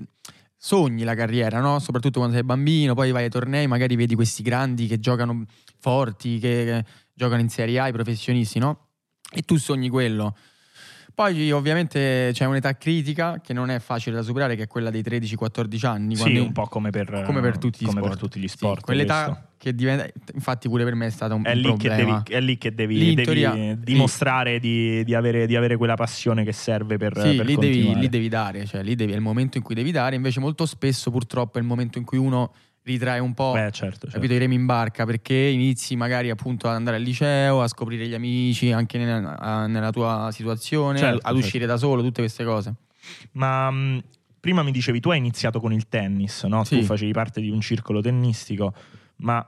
sogni 0.56 1.02
la 1.02 1.14
carriera, 1.16 1.60
no? 1.60 1.80
soprattutto 1.80 2.18
quando 2.18 2.36
sei 2.36 2.44
bambino, 2.44 2.94
poi 2.94 3.10
vai 3.10 3.24
ai 3.24 3.30
tornei, 3.30 3.66
magari 3.66 3.96
vedi 3.96 4.14
questi 4.14 4.42
grandi 4.42 4.86
che 4.86 4.98
giocano 4.98 5.44
forti, 5.78 6.38
che 6.38 6.84
giocano 7.18 7.40
in 7.40 7.48
Serie 7.48 7.80
A, 7.80 7.88
i 7.88 7.92
professionisti, 7.92 8.60
no? 8.60 8.86
E 9.30 9.42
tu 9.42 9.56
sogni 9.56 9.88
quello. 9.88 10.36
Poi 11.12 11.50
ovviamente 11.50 12.30
c'è 12.32 12.44
un'età 12.44 12.76
critica 12.76 13.40
che 13.40 13.52
non 13.52 13.70
è 13.70 13.80
facile 13.80 14.14
da 14.14 14.22
superare, 14.22 14.54
che 14.54 14.62
è 14.62 14.66
quella 14.68 14.88
dei 14.88 15.02
13-14 15.02 15.84
anni. 15.84 16.14
Sì, 16.14 16.36
un 16.36 16.52
po' 16.52 16.66
come 16.68 16.90
per, 16.90 17.24
come 17.26 17.40
per 17.40 17.58
tutti, 17.58 17.84
come 17.84 17.98
gli, 17.98 18.04
sport. 18.04 18.08
per 18.08 18.18
tutti 18.18 18.40
gli 18.40 18.46
sport. 18.46 18.78
Sì, 18.78 18.84
quell'età 18.84 19.24
questo. 19.24 19.44
che 19.56 19.74
diventa... 19.74 20.08
Infatti 20.32 20.68
pure 20.68 20.84
per 20.84 20.94
me 20.94 21.06
è 21.06 21.10
stata 21.10 21.34
un, 21.34 21.44
è 21.44 21.50
un 21.50 21.56
lì 21.56 21.62
problema. 21.62 22.22
Che 22.22 22.30
devi, 22.30 22.38
è 22.38 22.40
lì 22.40 22.56
che 22.56 22.72
devi, 22.72 22.98
lì 22.98 23.14
devi 23.16 23.24
teoria, 23.24 23.74
dimostrare 23.74 24.60
di, 24.60 25.02
di, 25.02 25.12
avere, 25.16 25.48
di, 25.48 25.56
avere, 25.56 25.76
quella 25.76 25.96
passione 25.96 26.44
che 26.44 26.52
serve 26.52 26.98
per, 26.98 27.18
sì, 27.18 27.34
per 27.34 27.46
lì 27.46 27.56
devi, 27.56 27.94
lì 27.96 28.08
devi 28.08 28.28
dare, 28.28 28.64
cioè 28.64 28.84
lì 28.84 28.94
devi, 28.94 29.10
è 29.10 29.16
il 29.16 29.20
momento 29.20 29.58
in 29.58 29.64
cui 29.64 29.74
devi 29.74 29.90
dare, 29.90 30.14
invece 30.14 30.38
molto 30.38 30.66
spesso 30.66 31.10
purtroppo 31.10 31.58
è 31.58 31.60
il 31.60 31.66
momento 31.66 31.98
in 31.98 32.04
cui 32.04 32.18
uno 32.18 32.52
ritrae 32.88 33.18
un 33.18 33.34
po' 33.34 33.52
Beh, 33.52 33.70
certo, 33.70 34.00
certo. 34.00 34.08
capito, 34.10 34.32
i 34.32 34.38
remi 34.38 34.54
in 34.54 34.66
barca 34.66 35.04
perché 35.04 35.34
inizi 35.34 35.96
magari 35.96 36.30
appunto 36.30 36.68
ad 36.68 36.74
andare 36.74 36.96
al 36.96 37.02
liceo, 37.02 37.62
a 37.62 37.68
scoprire 37.68 38.06
gli 38.06 38.14
amici 38.14 38.72
anche 38.72 38.98
nella, 38.98 39.66
nella 39.66 39.90
tua 39.90 40.30
situazione, 40.32 40.98
certo, 40.98 41.26
ad 41.26 41.36
uscire 41.36 41.66
certo. 41.66 41.72
da 41.74 41.76
solo, 41.76 42.02
tutte 42.02 42.20
queste 42.20 42.44
cose. 42.44 42.74
Ma 43.32 43.70
mh, 43.70 44.02
prima 44.40 44.62
mi 44.62 44.72
dicevi 44.72 45.00
tu 45.00 45.10
hai 45.10 45.18
iniziato 45.18 45.60
con 45.60 45.72
il 45.72 45.88
tennis, 45.88 46.44
no? 46.44 46.64
Sì. 46.64 46.78
Tu 46.78 46.84
facevi 46.84 47.12
parte 47.12 47.40
di 47.40 47.50
un 47.50 47.60
circolo 47.60 48.00
tennistico, 48.00 48.74
ma 49.16 49.46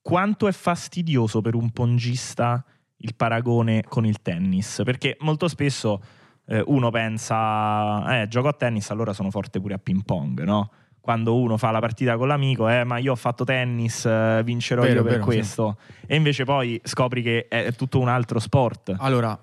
quanto 0.00 0.46
è 0.46 0.52
fastidioso 0.52 1.40
per 1.40 1.54
un 1.54 1.70
pongista 1.70 2.64
il 2.98 3.14
paragone 3.14 3.82
con 3.82 4.04
il 4.04 4.20
tennis? 4.20 4.82
Perché 4.84 5.16
molto 5.20 5.48
spesso 5.48 6.02
eh, 6.46 6.62
uno 6.66 6.90
pensa, 6.90 8.20
eh, 8.20 8.28
gioco 8.28 8.48
a 8.48 8.52
tennis, 8.52 8.90
allora 8.90 9.12
sono 9.12 9.30
forte 9.30 9.60
pure 9.60 9.74
a 9.74 9.78
ping 9.78 10.04
pong, 10.04 10.42
no? 10.42 10.70
Quando 11.04 11.36
uno 11.36 11.58
fa 11.58 11.70
la 11.70 11.80
partita 11.80 12.16
con 12.16 12.28
l'amico, 12.28 12.66
eh, 12.66 12.82
ma 12.82 12.96
io 12.96 13.12
ho 13.12 13.14
fatto 13.14 13.44
tennis, 13.44 14.06
eh, 14.06 14.40
vincerò 14.42 14.80
Vero, 14.80 14.94
io 14.94 15.02
per 15.02 15.12
vero, 15.12 15.24
questo. 15.24 15.76
Sì. 15.78 16.06
E 16.06 16.16
invece 16.16 16.44
poi 16.44 16.80
scopri 16.82 17.20
che 17.20 17.46
è 17.46 17.74
tutto 17.74 18.00
un 18.00 18.08
altro 18.08 18.38
sport. 18.38 18.94
Allora, 18.96 19.38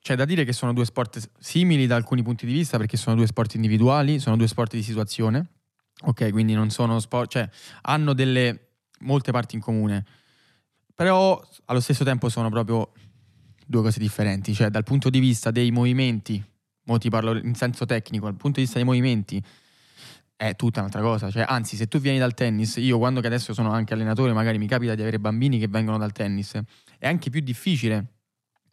c'è 0.00 0.14
da 0.14 0.24
dire 0.24 0.44
che 0.44 0.52
sono 0.52 0.72
due 0.72 0.84
sport 0.84 1.30
simili 1.40 1.88
da 1.88 1.96
alcuni 1.96 2.22
punti 2.22 2.46
di 2.46 2.52
vista, 2.52 2.78
perché 2.78 2.96
sono 2.96 3.16
due 3.16 3.26
sport 3.26 3.54
individuali, 3.54 4.20
sono 4.20 4.36
due 4.36 4.46
sport 4.46 4.74
di 4.74 4.84
situazione. 4.84 5.46
Ok, 6.02 6.30
quindi 6.30 6.54
non 6.54 6.70
sono 6.70 7.00
sport, 7.00 7.28
cioè 7.28 7.48
hanno 7.82 8.12
delle 8.12 8.68
molte 9.00 9.32
parti 9.32 9.56
in 9.56 9.60
comune. 9.60 10.04
Però 10.94 11.42
allo 11.64 11.80
stesso 11.80 12.04
tempo 12.04 12.28
sono 12.28 12.50
proprio 12.50 12.92
due 13.66 13.82
cose 13.82 13.98
differenti, 13.98 14.54
cioè 14.54 14.68
dal 14.68 14.84
punto 14.84 15.10
di 15.10 15.18
vista 15.18 15.50
dei 15.50 15.72
movimenti, 15.72 16.40
mo 16.84 16.98
ti 16.98 17.10
parlo 17.10 17.36
in 17.36 17.56
senso 17.56 17.84
tecnico, 17.84 18.26
dal 18.26 18.36
punto 18.36 18.60
di 18.60 18.66
vista 18.66 18.78
dei 18.78 18.86
movimenti 18.86 19.42
è 20.36 20.54
tutta 20.56 20.80
un'altra 20.80 21.00
cosa. 21.00 21.30
Cioè, 21.30 21.44
anzi, 21.46 21.76
se 21.76 21.86
tu 21.86 21.98
vieni 21.98 22.18
dal 22.18 22.34
tennis, 22.34 22.76
io 22.76 22.98
quando 22.98 23.20
che 23.20 23.26
adesso 23.26 23.54
sono 23.54 23.70
anche 23.70 23.94
allenatore, 23.94 24.32
magari 24.32 24.58
mi 24.58 24.66
capita 24.66 24.94
di 24.94 25.02
avere 25.02 25.18
bambini 25.18 25.58
che 25.58 25.68
vengono 25.68 25.98
dal 25.98 26.12
tennis, 26.12 26.58
è 26.98 27.06
anche 27.06 27.30
più 27.30 27.40
difficile, 27.40 28.14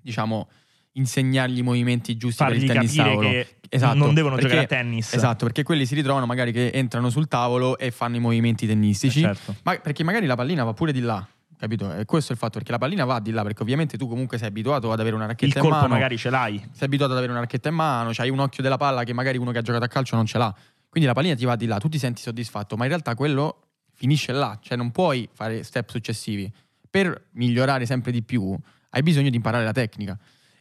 diciamo, 0.01 0.49
insegnargli 0.93 1.59
i 1.59 1.61
movimenti 1.61 2.17
giusti 2.17 2.43
Fargli 2.43 2.65
per 2.65 2.65
il 2.65 2.71
tennis 2.73 2.95
tavolo. 2.95 3.29
che 3.29 3.47
esatto, 3.69 3.97
non 3.97 4.13
devono 4.13 4.35
perché, 4.35 4.49
giocare 4.49 4.65
a 4.65 4.77
tennis. 4.77 5.13
Esatto, 5.13 5.45
perché 5.45 5.63
quelli 5.63 5.85
si 5.85 5.95
ritrovano 5.95 6.25
magari 6.25 6.51
che 6.51 6.71
entrano 6.73 7.09
sul 7.09 7.27
tavolo 7.27 7.77
e 7.77 7.91
fanno 7.91 8.17
i 8.17 8.19
movimenti 8.19 8.67
tennistici. 8.67 9.19
Eh, 9.19 9.23
certo. 9.23 9.55
ma 9.63 9.77
perché 9.77 10.03
magari 10.03 10.25
la 10.25 10.35
pallina 10.35 10.63
va 10.63 10.73
pure 10.73 10.91
di 10.91 10.99
là. 10.99 11.25
Capito? 11.61 11.93
E 11.93 12.05
questo 12.05 12.31
è 12.31 12.33
il 12.33 12.39
fatto, 12.39 12.53
perché 12.53 12.71
la 12.71 12.79
pallina 12.79 13.05
va 13.05 13.19
di 13.19 13.29
là, 13.29 13.43
perché 13.43 13.61
ovviamente 13.61 13.95
tu 13.95 14.07
comunque 14.07 14.39
sei 14.39 14.47
abituato 14.47 14.91
ad 14.91 14.99
avere 14.99 15.15
una 15.15 15.27
racchetta 15.27 15.59
Il 15.59 15.63
in 15.63 15.69
colpo 15.69 15.75
mano. 15.83 15.93
magari 15.93 16.17
ce 16.17 16.31
l'hai. 16.31 16.57
Sei 16.57 16.87
abituato 16.87 17.11
ad 17.11 17.19
avere 17.19 17.31
una 17.31 17.41
racchetta 17.41 17.69
in 17.69 17.75
mano, 17.75 18.09
c'hai 18.13 18.31
un 18.31 18.39
occhio 18.39 18.63
della 18.63 18.77
palla 18.77 19.03
che 19.03 19.13
magari 19.13 19.37
uno 19.37 19.51
che 19.51 19.59
ha 19.59 19.61
giocato 19.61 19.85
a 19.85 19.87
calcio 19.87 20.15
non 20.15 20.25
ce 20.25 20.39
l'ha. 20.39 20.55
Quindi 20.91 21.07
la 21.07 21.15
pallina 21.15 21.35
ti 21.35 21.45
va 21.45 21.55
di 21.55 21.67
là, 21.67 21.77
tu 21.77 21.87
ti 21.87 21.97
senti 21.97 22.21
soddisfatto, 22.21 22.75
ma 22.75 22.83
in 22.83 22.89
realtà 22.89 23.15
quello 23.15 23.61
finisce 23.93 24.33
là, 24.33 24.59
cioè 24.61 24.75
non 24.77 24.91
puoi 24.91 25.29
fare 25.31 25.63
step 25.63 25.89
successivi. 25.89 26.51
Per 26.89 27.27
migliorare 27.31 27.85
sempre 27.85 28.11
di 28.11 28.21
più 28.23 28.53
hai 28.89 29.01
bisogno 29.01 29.29
di 29.29 29.37
imparare 29.37 29.63
la 29.63 29.71
tecnica. 29.71 30.19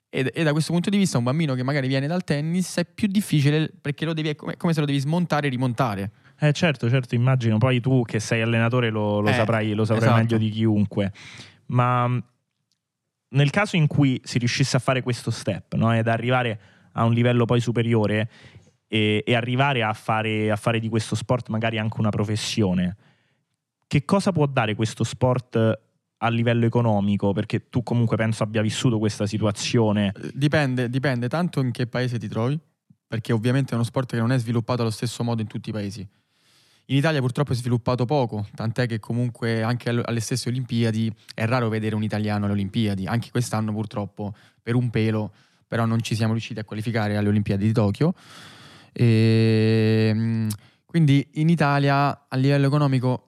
E, 0.09 0.31
e 0.33 0.43
da 0.45 0.53
questo 0.53 0.73
punto 0.73 0.89
di 0.89 0.99
vista 0.99 1.19
un 1.19 1.25
bambino 1.25 1.55
che 1.55 1.65
magari 1.65 1.89
viene 1.89 2.07
dal 2.07 2.23
tennis 2.23 2.77
è 2.77 2.85
più 2.85 3.09
difficile 3.09 3.71
perché 3.81 4.05
lo 4.05 4.13
devi, 4.13 4.29
è 4.29 4.37
come, 4.37 4.57
come 4.57 4.73
se 4.73 4.79
lo 4.81 4.87
devi 4.87 5.01
smontare 5.01 5.49
e 5.49 5.51
rimontare. 5.51 6.11
Eh 6.39 6.53
certo, 6.53 6.89
certo, 6.89 7.17
immagino. 7.17 7.59
Poi 7.59 7.81
tu 7.81 8.05
che 8.05 8.21
sei 8.21 8.41
allenatore 8.41 8.91
lo, 8.91 9.19
lo 9.19 9.31
Eh, 9.31 9.35
saprai, 9.35 9.73
lo 9.75 9.85
saprai 9.85 10.05
esatto. 10.07 10.21
meglio 10.23 10.39
di 10.39 10.49
chiunque. 10.51 11.13
Ma 11.67 12.07
mh, 12.07 12.25
nel 13.31 13.51
caso 13.51 13.77
in 13.77 13.87
cui 13.87 14.21
si 14.25 14.39
riuscisse 14.39 14.77
a 14.77 14.81
fare 14.81 15.03
questo 15.03 15.31
step, 15.31 15.75
no? 15.75 15.93
ed 15.95 16.07
arrivare 16.09 16.61
a 16.93 17.05
un 17.05 17.13
livello 17.13 17.45
poi 17.45 17.61
superiore 17.61 18.29
e, 18.93 19.23
e 19.25 19.35
arrivare 19.37 19.85
a 19.85 19.93
fare, 19.93 20.51
a 20.51 20.57
fare 20.57 20.81
di 20.81 20.89
questo 20.89 21.15
sport 21.15 21.49
magari 21.49 21.79
anche 21.79 22.01
una 22.01 22.09
professione, 22.11 22.97
che 23.87 24.05
cosa 24.05 24.33
può 24.33 24.47
dare 24.47 24.75
questo 24.75 25.05
sport 25.05 25.81
a 26.17 26.29
livello 26.29 26.67
economico? 26.67 27.33
Perché 27.33 27.69
tu 27.69 27.85
comunque 27.85 28.17
penso 28.17 28.43
abbia 28.43 28.63
vissuto 28.63 28.99
questa 28.99 29.27
situazione. 29.27 30.13
Eh, 30.15 30.31
Dipende, 30.35 30.91
dipende 30.91 31.29
tanto 31.29 31.61
in 31.61 31.71
che 31.71 31.87
paese 31.87 32.19
ti 32.19 32.27
trovi, 32.27 32.59
perché 33.07 33.33
ovviamente 33.33 33.71
è 33.71 33.75
uno 33.75 33.85
sport 33.85 34.11
che 34.11 34.19
non 34.19 34.33
è 34.33 34.39
sviluppato 34.39 34.83
allo 34.83 34.91
stesso 34.91 35.23
modo 35.23 35.41
in 35.41 35.47
tutti 35.47 35.71
i 35.71 35.73
paesi. 35.73 36.07
In 36.87 36.97
Italia 36.97 37.21
purtroppo 37.21 37.53
è 37.53 37.55
sviluppato 37.55 38.05
poco, 38.07 38.49
tant'è 38.57 38.89
che 38.89 38.99
comunque 38.99 39.63
anche 39.63 39.91
all- 39.91 40.03
alle 40.05 40.19
stesse 40.19 40.49
Olimpiadi 40.49 41.13
è 41.33 41.47
raro 41.47 41.69
vedere 41.69 41.95
un 41.95 42.03
italiano 42.03 42.47
alle 42.47 42.55
Olimpiadi. 42.55 43.07
Anche 43.07 43.31
quest'anno 43.31 43.73
purtroppo 43.73 44.35
per 44.61 44.75
un 44.75 44.91
pelo, 44.91 45.33
però 45.69 45.85
non 45.85 46.03
ci 46.03 46.17
siamo 46.17 46.33
riusciti 46.33 46.59
a 46.59 46.65
qualificare 46.65 47.17
alle 47.17 47.29
Olimpiadi 47.29 47.65
di 47.65 47.73
Tokyo. 47.73 48.15
E, 48.93 50.11
mm, 50.15 50.49
quindi 50.85 51.27
in 51.35 51.49
Italia 51.49 52.27
a 52.29 52.37
livello 52.37 52.67
economico 52.67 53.27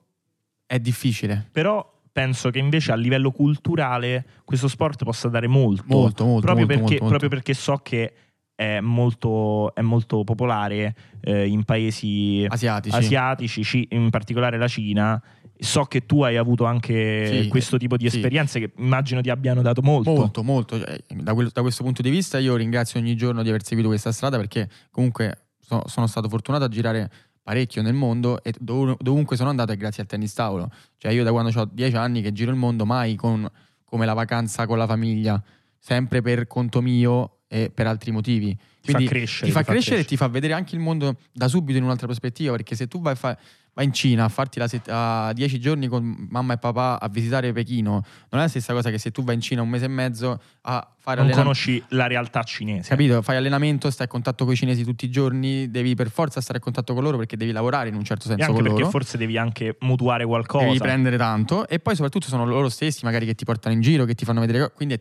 è 0.65 0.79
difficile. 0.79 1.47
Però 1.51 1.91
penso 2.11 2.49
che 2.51 2.59
invece 2.59 2.91
a 2.91 2.95
livello 2.95 3.31
culturale 3.31 4.25
questo 4.43 4.67
sport 4.67 5.03
possa 5.03 5.29
dare 5.29 5.47
molto. 5.47 5.83
Molto, 5.87 6.25
molto, 6.25 6.41
proprio, 6.45 6.65
molto, 6.65 6.67
perché, 6.67 6.79
molto, 6.81 6.91
molto. 7.03 7.07
proprio 7.07 7.29
perché 7.29 7.53
so 7.53 7.77
che 7.77 8.13
è 8.55 8.79
molto, 8.81 9.73
è 9.73 9.81
molto 9.81 10.23
popolare 10.23 10.95
eh, 11.21 11.47
in 11.47 11.63
paesi 11.63 12.45
Asiatici. 12.47 12.95
asiatici, 12.95 13.63
ci- 13.63 13.87
in 13.91 14.09
particolare 14.09 14.57
la 14.57 14.67
Cina. 14.67 15.21
So 15.57 15.85
che 15.85 16.05
tu 16.05 16.21
hai 16.23 16.35
avuto 16.37 16.65
anche 16.65 17.43
Sì, 17.43 17.47
questo 17.47 17.77
tipo 17.77 17.95
di 17.95 18.09
sì. 18.09 18.15
esperienze 18.17 18.59
che 18.59 18.73
immagino 18.77 19.21
ti 19.21 19.29
abbiano 19.29 19.61
dato 19.61 19.81
molto. 19.81 20.11
Molto, 20.11 20.43
molto. 20.43 20.77
Cioè, 20.77 21.01
Da, 21.15 21.33
quel- 21.33 21.49
da 21.53 21.61
questo 21.61 21.83
punto 21.83 22.01
di 22.01 22.09
vista 22.09 22.37
io 22.37 22.55
ringrazio 22.55 22.99
ogni 22.99 23.15
giorno 23.15 23.41
di 23.43 23.49
aver 23.49 23.63
seguito 23.63 23.87
questa 23.89 24.11
strada 24.11 24.37
perché 24.37 24.69
comunque 24.91 25.37
so- 25.63 25.83
sono 25.87 26.07
stato 26.07 26.29
fortunato 26.29 26.63
a 26.65 26.67
girare 26.67 27.11
parecchio 27.41 27.81
nel 27.81 27.93
mondo 27.93 28.41
e 28.43 28.53
dov- 28.57 29.01
dovunque 29.01 29.35
sono 29.35 29.49
andato 29.49 29.71
è 29.71 29.77
grazie 29.77 30.03
al 30.03 30.09
tennis 30.09 30.33
tavolo. 30.33 30.69
Cioè 30.97 31.11
io 31.11 31.23
da 31.23 31.31
quando 31.31 31.57
ho 31.59 31.69
10 31.71 31.95
anni 31.95 32.21
che 32.21 32.31
giro 32.31 32.51
il 32.51 32.57
mondo 32.57 32.85
mai 32.85 33.15
con, 33.15 33.49
come 33.83 34.05
la 34.05 34.13
vacanza 34.13 34.65
con 34.65 34.77
la 34.77 34.87
famiglia, 34.87 35.41
sempre 35.77 36.21
per 36.21 36.47
conto 36.47 36.81
mio 36.81 37.42
e 37.53 37.69
per 37.71 37.85
altri 37.85 38.09
motivi. 38.11 38.47
Ti 38.83 38.91
fa 38.91 38.97
Quindi 38.97 39.05
crescere, 39.13 39.45
ti 39.45 39.51
fa 39.51 39.59
ti 39.59 39.65
fa 39.65 39.71
crescere 39.71 39.99
e 40.01 40.05
ti 40.05 40.17
fa 40.17 40.27
vedere 40.27 40.53
anche 40.53 40.73
il 40.75 40.81
mondo 40.81 41.17
da 41.31 41.47
subito 41.47 41.77
in 41.77 41.83
un'altra 41.83 42.07
prospettiva 42.07 42.51
perché 42.51 42.75
se 42.75 42.87
tu 42.87 42.99
vai, 42.99 43.15
fa- 43.15 43.37
vai 43.75 43.85
in 43.85 43.93
Cina 43.93 44.25
a 44.25 44.27
farti 44.29 44.57
la 44.59 44.67
set- 44.67 44.89
a 44.89 45.31
10 45.33 45.59
giorni 45.59 45.87
con 45.87 46.27
mamma 46.29 46.53
e 46.53 46.57
papà 46.57 46.99
a 46.99 47.07
visitare 47.07 47.53
Pechino 47.53 47.91
non 47.91 48.03
è 48.31 48.37
la 48.43 48.47
stessa 48.47 48.73
cosa 48.73 48.89
che 48.89 48.97
se 48.97 49.11
tu 49.11 49.23
vai 49.23 49.35
in 49.35 49.41
Cina 49.41 49.61
un 49.61 49.69
mese 49.69 49.85
e 49.85 49.87
mezzo 49.87 50.31
a 50.61 50.87
fare 50.99 51.21
Non 51.21 51.27
allenamento. 51.29 51.41
conosci 51.41 51.81
la 51.89 52.07
realtà 52.07 52.43
cinese. 52.43 52.89
Capito? 52.89 53.21
Fai 53.21 53.37
allenamento, 53.37 53.89
stai 53.89 54.07
a 54.07 54.09
contatto 54.09 54.43
con 54.43 54.53
i 54.53 54.57
cinesi 54.57 54.83
tutti 54.83 55.05
i 55.05 55.09
giorni, 55.09 55.69
devi 55.71 55.93
per 55.95 56.09
forza 56.09 56.41
stare 56.41 56.57
a 56.57 56.61
contatto 56.61 56.93
con 56.93 57.03
loro 57.03 57.17
perché 57.17 57.37
devi 57.37 57.51
lavorare 57.53 57.87
in 57.89 57.95
un 57.95 58.03
certo 58.03 58.25
E 58.25 58.27
senso 58.29 58.43
anche 58.43 58.55
con 58.55 58.63
perché 58.63 58.79
loro. 58.79 58.89
forse 58.91 59.17
devi 59.17 59.37
anche 59.37 59.77
mutuare 59.81 60.25
qualcosa. 60.25 60.65
Devi 60.65 60.79
prendere 60.79 61.15
tanto 61.17 61.67
e 61.69 61.79
poi 61.79 61.93
soprattutto 61.95 62.27
sono 62.27 62.45
loro 62.45 62.67
stessi 62.67 63.05
magari 63.05 63.25
che 63.25 63.35
ti 63.35 63.45
portano 63.45 63.73
in 63.75 63.81
giro, 63.81 64.03
che 64.05 64.15
ti 64.15 64.25
fanno 64.25 64.39
vedere 64.41 64.71
quindi 64.75 64.95
è, 64.95 64.99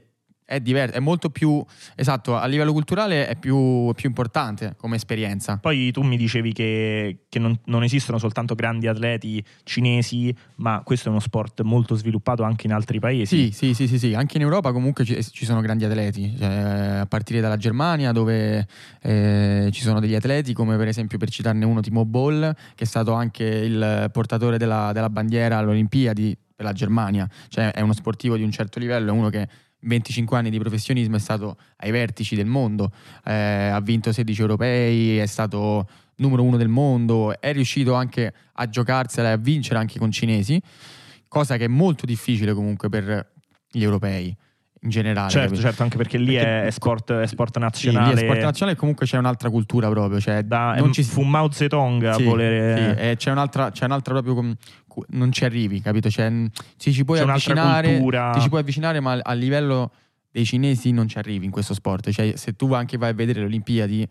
è 0.52 0.60
diverso, 0.60 0.96
è 0.96 1.00
molto 1.00 1.30
più 1.30 1.64
esatto, 1.96 2.36
a 2.36 2.44
livello 2.46 2.72
culturale 2.72 3.26
è 3.26 3.36
più, 3.36 3.90
più 3.94 4.08
importante 4.08 4.74
come 4.76 4.96
esperienza. 4.96 5.56
Poi 5.56 5.90
tu 5.92 6.02
mi 6.02 6.18
dicevi 6.18 6.52
che, 6.52 7.24
che 7.28 7.38
non, 7.38 7.58
non 7.66 7.82
esistono 7.82 8.18
soltanto 8.18 8.54
grandi 8.54 8.86
atleti 8.86 9.42
cinesi, 9.64 10.34
ma 10.56 10.82
questo 10.84 11.08
è 11.08 11.10
uno 11.10 11.20
sport 11.20 11.62
molto 11.62 11.94
sviluppato 11.94 12.42
anche 12.42 12.66
in 12.66 12.74
altri 12.74 12.98
paesi. 12.98 13.50
Sì, 13.50 13.52
sì, 13.52 13.74
sì, 13.74 13.86
sì, 13.88 13.98
sì. 13.98 14.14
anche 14.14 14.36
in 14.36 14.42
Europa 14.42 14.72
comunque 14.72 15.04
ci, 15.04 15.22
ci 15.24 15.46
sono 15.46 15.62
grandi 15.62 15.84
atleti, 15.84 16.36
cioè, 16.36 16.48
a 17.00 17.06
partire 17.06 17.40
dalla 17.40 17.56
Germania 17.56 18.12
dove 18.12 18.66
eh, 19.00 19.70
ci 19.72 19.80
sono 19.80 20.00
degli 20.00 20.14
atleti 20.14 20.52
come 20.52 20.76
per 20.76 20.88
esempio 20.88 21.16
per 21.16 21.30
citarne 21.30 21.64
uno 21.64 21.80
Timo 21.80 22.04
Boll 22.04 22.54
che 22.74 22.84
è 22.84 22.86
stato 22.86 23.14
anche 23.14 23.44
il 23.44 24.10
portatore 24.12 24.58
della, 24.58 24.92
della 24.92 25.08
bandiera 25.08 25.58
alle 25.58 25.70
Olimpiadi 25.70 26.36
per 26.54 26.66
la 26.66 26.72
Germania, 26.72 27.26
cioè 27.48 27.70
è 27.70 27.80
uno 27.80 27.94
sportivo 27.94 28.36
di 28.36 28.42
un 28.42 28.50
certo 28.50 28.78
livello, 28.78 29.10
è 29.10 29.12
uno 29.12 29.30
che 29.30 29.48
25 29.82 30.36
anni 30.36 30.50
di 30.50 30.58
professionismo 30.58 31.16
è 31.16 31.18
stato 31.18 31.56
ai 31.76 31.90
vertici 31.90 32.34
del 32.34 32.46
mondo, 32.46 32.92
eh, 33.24 33.32
ha 33.32 33.80
vinto 33.80 34.12
16 34.12 34.40
europei, 34.40 35.18
è 35.18 35.26
stato 35.26 35.88
numero 36.16 36.42
uno 36.42 36.56
del 36.56 36.68
mondo, 36.68 37.38
è 37.40 37.52
riuscito 37.52 37.94
anche 37.94 38.32
a 38.52 38.68
giocarsela 38.68 39.28
e 39.28 39.32
a 39.32 39.36
vincere 39.36 39.78
anche 39.78 39.98
con 39.98 40.10
cinesi, 40.10 40.60
cosa 41.28 41.56
che 41.56 41.64
è 41.64 41.68
molto 41.68 42.06
difficile 42.06 42.52
comunque 42.52 42.88
per 42.88 43.32
gli 43.70 43.82
europei 43.82 44.36
in 44.84 44.90
generale. 44.90 45.30
Certo, 45.30 45.48
capito? 45.50 45.62
certo, 45.66 45.82
anche 45.84 45.96
perché 45.96 46.18
lì 46.18 46.34
Perché- 46.34 46.66
è, 46.66 46.70
sport, 46.70 47.12
è 47.12 47.26
sport 47.26 47.52
Sì, 47.52 47.58
lì 47.58 47.64
nazionale. 47.64 48.12
è 48.14 48.24
sport 48.24 48.40
nazionale 48.42 48.76
e 48.76 48.78
comunque 48.80 49.06
c'è 49.06 49.16
un'altra 49.18 49.48
cultura 49.50 49.88
proprio, 49.88 50.18
cioè 50.20 50.42
Da, 50.42 50.74
non 50.76 50.88
è- 50.88 50.92
ci 50.92 51.02
fu 51.04 51.22
Mao 51.22 51.50
Zedong 51.50 52.02
a 52.04 52.14
sì, 52.14 52.24
volere... 52.24 52.96
sì, 53.10 53.16
c'è 53.16 53.30
un'altra, 53.30 53.70
c'è 53.70 53.84
un'altra 53.84 54.12
proprio 54.20 54.34
com- 54.34 55.04
non 55.10 55.30
ci 55.32 55.44
arrivi, 55.44 55.80
capito? 55.80 56.08
C'è, 56.08 56.30
ci, 56.76 56.92
ci 56.92 57.04
puoi 57.04 57.18
C'è 57.18 57.24
un'altra 57.24 57.52
avvicinare, 57.52 57.88
cultura. 57.92 58.30
ti 58.32 58.40
ci 58.40 58.48
puoi 58.48 58.60
avvicinare, 58.60 59.00
ma 59.00 59.18
a 59.22 59.32
livello 59.32 59.92
dei 60.30 60.44
cinesi 60.44 60.90
non 60.92 61.06
ci 61.08 61.16
arrivi 61.18 61.44
in 61.44 61.50
questo 61.50 61.74
sport. 61.74 62.10
Cioè, 62.10 62.34
se 62.36 62.54
tu 62.56 62.72
anche 62.74 62.96
vai 62.98 63.10
a 63.10 63.14
vedere 63.14 63.38
le 63.40 63.46
Olimpiadi, 63.46 64.06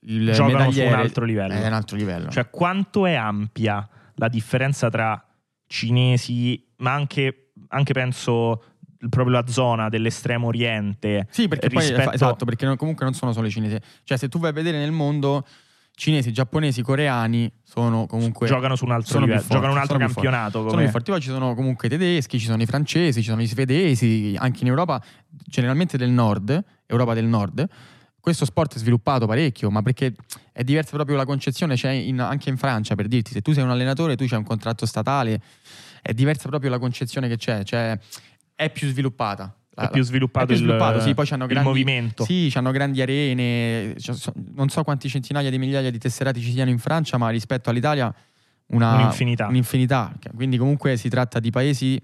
il 0.00 0.32
Giocano 0.32 0.70
su 0.72 0.80
un 0.82 0.92
altro 0.94 1.24
livello. 1.24 1.52
È 1.54 1.66
un 1.66 1.72
altro 1.72 1.96
livello. 1.96 2.30
Cioè, 2.30 2.50
quanto 2.50 3.06
è 3.06 3.14
ampia 3.14 3.86
la 4.16 4.28
differenza 4.28 4.90
tra 4.90 5.22
cinesi, 5.66 6.62
ma 6.78 6.92
anche, 6.92 7.52
anche 7.68 7.92
penso 7.92 8.64
proprio 9.08 9.34
la 9.36 9.46
zona 9.46 9.88
dell'estremo 9.88 10.48
oriente. 10.48 11.26
Sì, 11.30 11.48
perché 11.48 11.68
poi 11.68 11.84
esatto, 12.12 12.44
perché 12.44 12.66
non- 12.66 12.76
comunque 12.76 13.04
non 13.04 13.14
sono 13.14 13.32
solo 13.32 13.46
i 13.46 13.50
cinesi. 13.50 13.78
Cioè, 14.04 14.18
se 14.18 14.28
tu 14.28 14.38
vai 14.38 14.50
a 14.50 14.52
vedere 14.52 14.78
nel 14.78 14.92
mondo, 14.92 15.46
cinesi, 15.94 16.32
giapponesi, 16.32 16.82
coreani 16.82 17.50
sono 17.62 18.06
comunque 18.06 18.46
giocano 18.46 18.74
su 18.76 18.84
un 18.84 18.92
altro 18.92 19.18
livello, 19.20 19.40
forti, 19.40 19.54
giocano 19.54 19.72
un 19.72 19.78
altro 19.78 19.98
campionato. 19.98 20.68
Sono 20.68 20.80
più 20.82 20.90
forti. 20.90 21.10
Poi 21.10 21.20
ci 21.20 21.28
sono 21.28 21.54
comunque 21.54 21.88
i 21.88 21.90
tedeschi, 21.90 22.38
ci 22.38 22.46
sono 22.46 22.60
i 22.62 22.66
francesi, 22.66 23.22
ci 23.22 23.28
sono 23.28 23.42
i 23.42 23.46
svedesi, 23.46 24.34
anche 24.38 24.60
in 24.62 24.68
Europa, 24.68 25.02
generalmente 25.28 25.96
del 25.98 26.10
nord, 26.10 26.62
Europa 26.86 27.14
del 27.14 27.26
nord. 27.26 27.66
Questo 28.18 28.44
sport 28.44 28.74
è 28.74 28.78
sviluppato 28.78 29.26
parecchio, 29.26 29.70
ma 29.70 29.80
perché 29.80 30.14
è 30.52 30.62
diversa 30.62 30.90
proprio 30.94 31.16
la 31.16 31.24
concezione, 31.24 31.74
c'è 31.74 31.90
in- 31.90 32.20
anche 32.20 32.50
in 32.50 32.58
Francia, 32.58 32.94
per 32.94 33.06
dirti, 33.08 33.32
se 33.32 33.40
tu 33.40 33.52
sei 33.52 33.62
un 33.64 33.70
allenatore, 33.70 34.14
tu 34.14 34.26
c'hai 34.26 34.36
un 34.38 34.44
contratto 34.44 34.84
statale, 34.84 35.40
è 36.02 36.12
diversa 36.12 36.48
proprio 36.48 36.68
la 36.70 36.78
concezione 36.78 37.28
che 37.28 37.36
c'è, 37.38 37.62
cioè 37.64 37.98
è 38.60 38.70
più 38.70 38.88
sviluppata. 38.88 39.54
È 39.74 39.88
più 39.88 40.02
sviluppato, 40.02 40.44
è 40.44 40.48
più 40.48 40.56
il- 40.56 40.60
sviluppato, 40.62 41.00
sì, 41.00 41.14
poi 41.14 41.24
c'hanno 41.26 41.44
il 41.44 41.48
grandi, 41.48 41.68
movimento. 41.68 42.24
Sì, 42.24 42.52
hanno 42.54 42.70
grandi 42.70 43.00
arene, 43.00 43.94
cioè, 43.98 44.14
so- 44.14 44.34
non 44.54 44.68
so 44.68 44.82
quanti 44.84 45.08
centinaia 45.08 45.48
di 45.48 45.56
migliaia 45.58 45.90
di 45.90 45.96
tesserati 45.98 46.42
ci 46.42 46.52
siano 46.52 46.68
in 46.70 46.78
Francia, 46.78 47.16
ma 47.16 47.30
rispetto 47.30 47.70
all'Italia 47.70 48.14
una, 48.72 48.94
Un'infinità. 48.96 49.46
un'infinità. 49.46 50.12
Quindi 50.34 50.58
comunque 50.58 50.98
si 50.98 51.08
tratta 51.08 51.40
di 51.40 51.48
paesi 51.50 51.98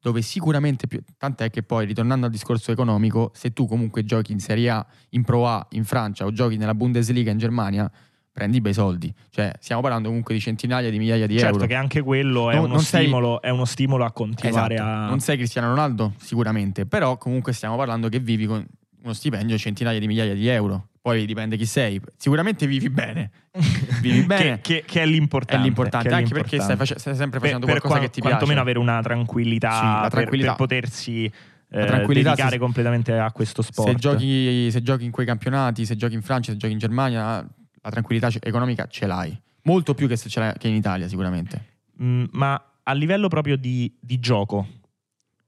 dove 0.00 0.22
sicuramente 0.22 0.86
più... 0.86 1.00
Tant'è 1.16 1.50
che 1.50 1.64
poi, 1.64 1.86
ritornando 1.86 2.26
al 2.26 2.30
discorso 2.32 2.70
economico, 2.70 3.32
se 3.34 3.52
tu 3.52 3.66
comunque 3.66 4.04
giochi 4.04 4.30
in 4.30 4.38
Serie 4.38 4.70
A, 4.70 4.86
in 5.10 5.24
Pro 5.24 5.48
A, 5.48 5.66
in 5.70 5.84
Francia 5.84 6.24
o 6.24 6.30
giochi 6.30 6.56
nella 6.56 6.74
Bundesliga 6.74 7.32
in 7.32 7.38
Germania, 7.38 7.90
prendi 8.38 8.60
bei 8.60 8.72
soldi. 8.72 9.12
Cioè, 9.30 9.52
stiamo 9.58 9.82
parlando 9.82 10.06
comunque 10.08 10.32
di 10.32 10.40
centinaia 10.40 10.90
di 10.90 10.98
migliaia 10.98 11.26
di 11.26 11.36
Certo 11.38 11.54
euro. 11.56 11.66
che 11.66 11.74
anche 11.74 12.02
quello 12.02 12.50
è, 12.50 12.54
Non- 12.54 12.64
uno 12.66 12.74
non 12.74 12.82
sei- 12.82 13.02
stimolo, 13.02 13.42
è 13.42 13.50
uno 13.50 13.64
stimolo 13.64 14.04
a 14.04 14.12
continuare 14.12 14.74
Esatto. 14.74 14.88
a... 14.90 15.06
Non 15.08 15.18
sei 15.20 15.36
Cristiano 15.36 15.68
Ronaldo, 15.68 16.12
sicuramente, 16.18 16.86
però 16.86 17.16
comunque 17.16 17.52
stiamo 17.52 17.76
parlando 17.76 18.08
che 18.08 18.20
vivi 18.20 18.46
con 18.46 18.64
uno 19.02 19.12
stipendio 19.12 19.56
di 19.56 19.60
centinaia 19.60 19.98
di 19.98 20.06
migliaia 20.06 20.34
di 20.34 20.46
euro. 20.46 20.86
Poi 21.02 21.24
dipende 21.26 21.56
chi 21.56 21.64
sei. 21.66 22.00
Sicuramente 22.16 22.66
vivi 22.66 22.90
bene. 22.90 23.30
Vivi 24.00 24.22
bene. 24.22 24.60
che, 24.60 24.60
che- 24.60 24.84
che 24.86 25.02
è 25.02 25.06
l'importante. 25.06 25.60
È 25.62 25.64
l'importante, 25.64 26.08
è 26.10 26.12
anche 26.12 26.32
perché 26.34 26.60
stai, 26.60 26.76
face- 26.76 26.98
stai 26.98 27.16
sempre 27.16 27.40
Per- 27.40 27.48
facendo 27.48 27.66
per 27.66 27.80
qualcosa 27.80 27.98
qua- 28.00 28.06
che 28.06 28.12
ti 28.12 28.20
piace. 28.20 28.36
quantomeno 28.36 28.60
avere 28.60 28.78
una 28.78 29.00
tranquillità, 29.02 29.72
Sì, 29.72 29.84
la 29.84 30.00
per- 30.02 30.10
tranquillità. 30.10 30.48
Per, 30.54 30.56
potersi 30.66 31.24
eh, 31.24 31.78
La 31.80 31.84
tranquillità 31.86 32.30
dedicare 32.30 32.52
se- 32.52 32.58
completamente 32.58 33.18
a 33.18 33.30
questo 33.32 33.62
sport. 33.62 33.88
Se 33.90 33.94
giochi, 33.96 34.70
se 34.70 34.82
giochi 34.82 35.04
in 35.04 35.10
quei 35.10 35.26
campionati, 35.26 35.84
se 35.86 35.96
giochi 35.96 36.14
in 36.14 36.22
Francia, 36.22 36.52
se 36.52 36.56
giochi 36.58 36.72
in 36.74 36.78
Germania, 36.78 37.46
la 37.82 37.90
tranquillità 37.90 38.28
economica 38.40 38.86
ce 38.86 39.06
l'hai. 39.06 39.40
Molto 39.62 39.94
più 39.94 40.06
che, 40.08 40.16
se 40.16 40.28
ce 40.28 40.40
l'hai, 40.40 40.52
che 40.58 40.68
in 40.68 40.74
Italia, 40.74 41.08
sicuramente. 41.08 41.76
Mm, 42.02 42.24
ma 42.32 42.62
a 42.82 42.92
livello 42.92 43.28
proprio 43.28 43.56
di, 43.56 43.92
di 44.00 44.18
gioco, 44.18 44.66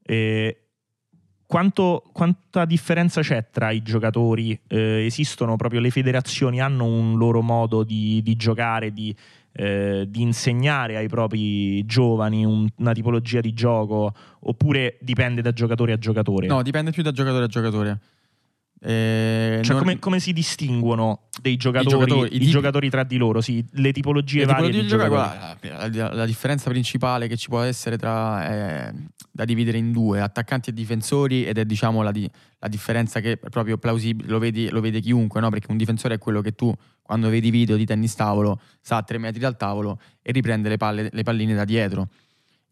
eh, 0.03 0.57
quanto- 1.47 2.03
quanta 2.13 2.65
differenza 2.65 3.21
c'è 3.23 3.49
tra 3.51 3.71
i 3.71 3.83
giocatori? 3.83 4.59
Eh, 4.67 5.05
esistono 5.07 5.57
proprio 5.57 5.81
le 5.81 5.91
federazioni, 5.91 6.61
hanno 6.61 6.85
un 6.85 7.17
loro 7.17 7.41
modo 7.43 7.83
di, 7.83 8.21
di 8.23 8.37
giocare, 8.37 8.93
di, 8.93 9.15
eh, 9.53 10.07
di 10.09 10.23
insegnare 10.23 10.97
ai 10.97 11.09
propri 11.09 11.85
giovani 11.87 12.45
un- 12.45 12.69
una 12.77 12.93
tipologia 12.93 13.41
di 13.41 13.53
gioco, 13.53 14.15
oppure 14.41 14.99
dipende 15.01 15.43
da 15.43 15.53
giocatore 15.53 15.93
a 15.93 15.99
giocatore? 15.99 16.47
No, 16.47 16.63
dipende 16.63 16.91
più 16.93 17.03
da 17.03 17.11
giocatore 17.13 17.45
a 17.45 17.49
giocatore. 17.49 17.99
Eh, 18.83 19.61
Cioè, 19.63 19.73
non- 19.75 19.79
come, 19.83 19.99
come 19.99 20.21
si 20.21 20.33
distinguono 20.33 21.29
dei 21.43 21.57
giocatori, 21.57 21.89
i 21.89 21.99
giocatori, 21.99 22.37
i 22.37 22.51
giocatori, 22.51 22.87
tipi- 22.87 22.91
tra 22.91 23.05
di 23.05 23.17
loro? 23.19 23.41
Sì, 23.43 23.63
le 23.73 23.93
tipologie 23.93 24.41
Le 24.41 24.47
varie 24.47 24.71
di 24.71 24.87
giocatori. 24.87 25.11
guarda, 25.15 25.89
la, 25.89 26.15
la 26.15 26.25
differenza 26.27 26.71
principale 26.71 27.29
che 27.29 27.37
ci 27.37 27.49
può 27.49 27.61
essere 27.61 27.99
tra 27.99 28.89
eh, 28.89 28.95
da 29.31 29.45
dividere 29.45 29.77
in 29.77 29.93
due, 29.93 30.21
attaccanti 30.23 30.71
e 30.71 30.73
difensori, 30.73 31.45
ed 31.45 31.59
è 31.59 31.65
diciamo 31.67 32.01
la, 32.03 32.11
di- 32.11 32.29
la 32.59 32.69
differenza 32.69 33.21
che 33.21 33.33
è 33.33 33.37
proprio 33.37 33.77
plausibile, 33.77 34.29
lo, 34.31 34.39
vedi, 34.39 34.71
lo 34.71 34.81
vede 34.81 35.01
chiunque, 35.01 35.41
no? 35.41 35.51
perché 35.51 35.67
un 35.71 35.77
difensore 35.77 36.15
è 36.15 36.19
quello 36.19 36.41
che 36.41 36.53
tu 36.53 36.73
quando 37.03 37.29
vedi 37.29 37.51
video 37.51 37.77
di 37.77 37.85
tennis 37.85 38.15
tavolo 38.15 38.61
sta 38.81 38.97
a 38.97 39.03
tre 39.03 39.19
metri 39.19 39.41
dal 39.41 39.57
tavolo 39.57 40.01
e 40.23 40.33
riprende 40.33 40.69
le, 40.71 40.77
palle- 40.79 41.11
le 41.13 41.23
palline 41.23 41.55
da 41.55 41.65
dietro. 41.65 42.09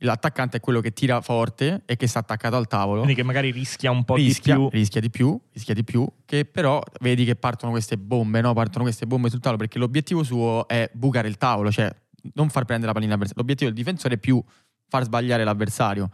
L'attaccante 0.02 0.58
è 0.58 0.60
quello 0.60 0.80
che 0.80 0.92
tira 0.92 1.20
forte 1.20 1.82
e 1.84 1.96
che 1.96 2.06
sta 2.06 2.20
attaccato 2.20 2.54
al 2.54 2.68
tavolo 2.68 3.00
Quindi 3.00 3.16
che 3.16 3.24
magari 3.24 3.50
rischia 3.50 3.90
un 3.90 4.04
po' 4.04 4.14
rischia, 4.14 4.54
di 4.54 4.60
più. 4.60 4.68
rischia 4.70 5.00
di 5.00 5.10
più, 5.10 5.40
rischia 5.52 5.74
di 5.74 5.82
più, 5.82 6.06
che 6.24 6.44
però 6.44 6.80
vedi 7.00 7.24
che 7.24 7.34
partono 7.34 7.72
queste 7.72 7.98
bombe, 7.98 8.40
no? 8.40 8.52
Partono 8.52 8.84
queste 8.84 9.06
bombe 9.06 9.28
sul 9.28 9.40
tavolo 9.40 9.58
perché 9.60 9.78
l'obiettivo 9.78 10.22
suo 10.22 10.68
è 10.68 10.88
bucare 10.92 11.26
il 11.26 11.36
tavolo, 11.36 11.72
cioè 11.72 11.92
non 12.34 12.48
far 12.48 12.64
prendere 12.64 12.86
la 12.86 12.92
pallina 12.92 13.14
all'avversario. 13.14 13.42
L'obiettivo 13.42 13.70
del 13.70 13.78
difensore 13.78 14.14
è 14.14 14.18
più 14.18 14.40
far 14.86 15.02
sbagliare 15.02 15.42
l'avversario. 15.42 16.10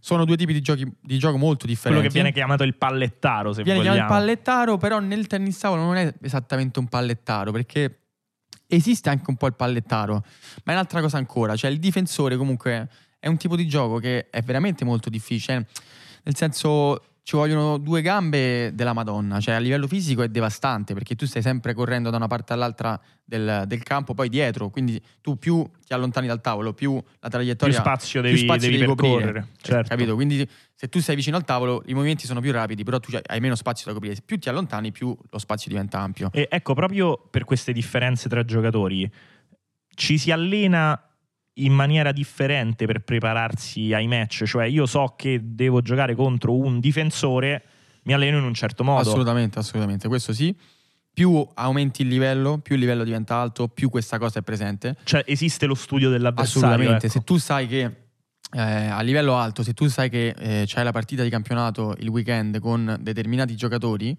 Sono 0.00 0.24
due 0.24 0.36
tipi 0.36 0.52
di, 0.52 0.60
giochi, 0.60 0.86
di 1.00 1.16
gioco 1.16 1.38
molto 1.38 1.66
differenti. 1.66 2.00
Quello 2.00 2.12
che 2.12 2.12
viene 2.12 2.32
chiamato 2.32 2.62
il 2.64 2.74
pallettaro, 2.76 3.52
se 3.52 3.62
Viene 3.62 3.78
vogliamo. 3.78 3.96
chiamato 3.96 4.14
il 4.14 4.20
pallettaro, 4.20 4.76
però 4.76 4.98
nel 4.98 5.26
tennis 5.28 5.56
tavolo 5.58 5.82
non 5.82 5.96
è 5.96 6.12
esattamente 6.20 6.78
un 6.78 6.88
pallettaro, 6.88 7.52
perché 7.52 8.00
esiste 8.66 9.10
anche 9.10 9.28
un 9.28 9.36
po' 9.36 9.46
il 9.46 9.54
pallettaro, 9.54 10.24
ma 10.64 10.72
è 10.72 10.74
un'altra 10.74 11.00
cosa 11.00 11.16
ancora, 11.16 11.56
cioè 11.56 11.70
il 11.70 11.78
difensore 11.78 12.36
comunque 12.36 12.88
è 13.18 13.28
un 13.28 13.36
tipo 13.36 13.56
di 13.56 13.66
gioco 13.66 13.98
che 13.98 14.28
è 14.30 14.42
veramente 14.42 14.84
molto 14.84 15.08
difficile, 15.10 15.66
nel 16.22 16.36
senso 16.36 17.02
ci 17.24 17.36
vogliono 17.36 17.78
due 17.78 18.02
gambe 18.02 18.74
della 18.74 18.92
Madonna, 18.92 19.40
cioè 19.40 19.54
a 19.54 19.58
livello 19.58 19.86
fisico 19.88 20.22
è 20.22 20.28
devastante 20.28 20.92
perché 20.92 21.14
tu 21.14 21.24
stai 21.24 21.40
sempre 21.40 21.72
correndo 21.72 22.10
da 22.10 22.18
una 22.18 22.26
parte 22.26 22.52
all'altra 22.52 23.00
del, 23.24 23.64
del 23.66 23.82
campo, 23.82 24.12
poi 24.12 24.28
dietro, 24.28 24.68
quindi 24.68 25.02
tu 25.22 25.38
più 25.38 25.66
ti 25.86 25.94
allontani 25.94 26.26
dal 26.26 26.42
tavolo, 26.42 26.74
più 26.74 26.92
la 26.92 27.02
più 27.20 27.30
traiettoria 27.30 27.80
spazio 27.80 28.20
più 28.20 28.28
devi, 28.28 28.42
spazio 28.42 28.68
devi 28.68 28.76
devi 28.76 28.88
coprire, 28.90 29.14
percorrere. 29.14 29.48
Certo. 29.58 29.88
Capito? 29.88 30.14
Quindi 30.14 30.46
se 30.74 30.90
tu 30.90 31.00
sei 31.00 31.16
vicino 31.16 31.38
al 31.38 31.44
tavolo 31.44 31.82
i 31.86 31.94
movimenti 31.94 32.26
sono 32.26 32.40
più 32.40 32.52
rapidi, 32.52 32.84
però 32.84 33.00
tu 33.00 33.18
hai 33.24 33.40
meno 33.40 33.54
spazio 33.54 33.86
da 33.86 33.94
coprire. 33.94 34.20
Più 34.22 34.38
ti 34.38 34.50
allontani, 34.50 34.92
più 34.92 35.16
lo 35.30 35.38
spazio 35.38 35.70
diventa 35.70 36.00
ampio. 36.00 36.28
E 36.30 36.46
ecco, 36.50 36.74
proprio 36.74 37.16
per 37.30 37.44
queste 37.44 37.72
differenze 37.72 38.28
tra 38.28 38.44
giocatori, 38.44 39.10
ci 39.94 40.18
si 40.18 40.30
allena 40.30 41.00
in 41.54 41.72
maniera 41.72 42.12
differente 42.12 42.86
per 42.86 43.00
prepararsi 43.00 43.92
ai 43.92 44.06
match. 44.06 44.44
Cioè, 44.44 44.66
io 44.66 44.86
so 44.86 45.14
che 45.16 45.40
devo 45.42 45.82
giocare 45.82 46.14
contro 46.14 46.56
un 46.56 46.80
difensore, 46.80 47.62
mi 48.04 48.12
alleno 48.12 48.38
in 48.38 48.44
un 48.44 48.54
certo 48.54 48.82
modo. 48.84 49.08
Assolutamente, 49.08 49.58
assolutamente. 49.58 50.08
Questo 50.08 50.32
sì. 50.32 50.54
Più 51.14 51.46
aumenti 51.54 52.02
il 52.02 52.08
livello, 52.08 52.58
più 52.58 52.74
il 52.74 52.80
livello 52.80 53.04
diventa 53.04 53.36
alto, 53.36 53.68
più 53.68 53.88
questa 53.88 54.18
cosa 54.18 54.40
è 54.40 54.42
presente. 54.42 54.96
Cioè, 55.04 55.22
esiste 55.26 55.66
lo 55.66 55.76
studio 55.76 56.10
dell'avversario. 56.10 56.68
Assolutamente. 56.68 57.06
ecco. 57.06 57.18
Se 57.18 57.24
tu 57.24 57.36
sai 57.36 57.68
che 57.68 57.90
eh, 58.50 58.60
a 58.60 59.00
livello 59.02 59.34
alto, 59.34 59.62
se 59.62 59.74
tu 59.74 59.86
sai 59.86 60.10
che 60.10 60.34
eh, 60.36 60.64
c'è 60.66 60.82
la 60.82 60.90
partita 60.90 61.22
di 61.22 61.30
campionato 61.30 61.94
il 61.98 62.08
weekend 62.08 62.58
con 62.58 62.96
determinati 63.00 63.54
giocatori, 63.54 64.16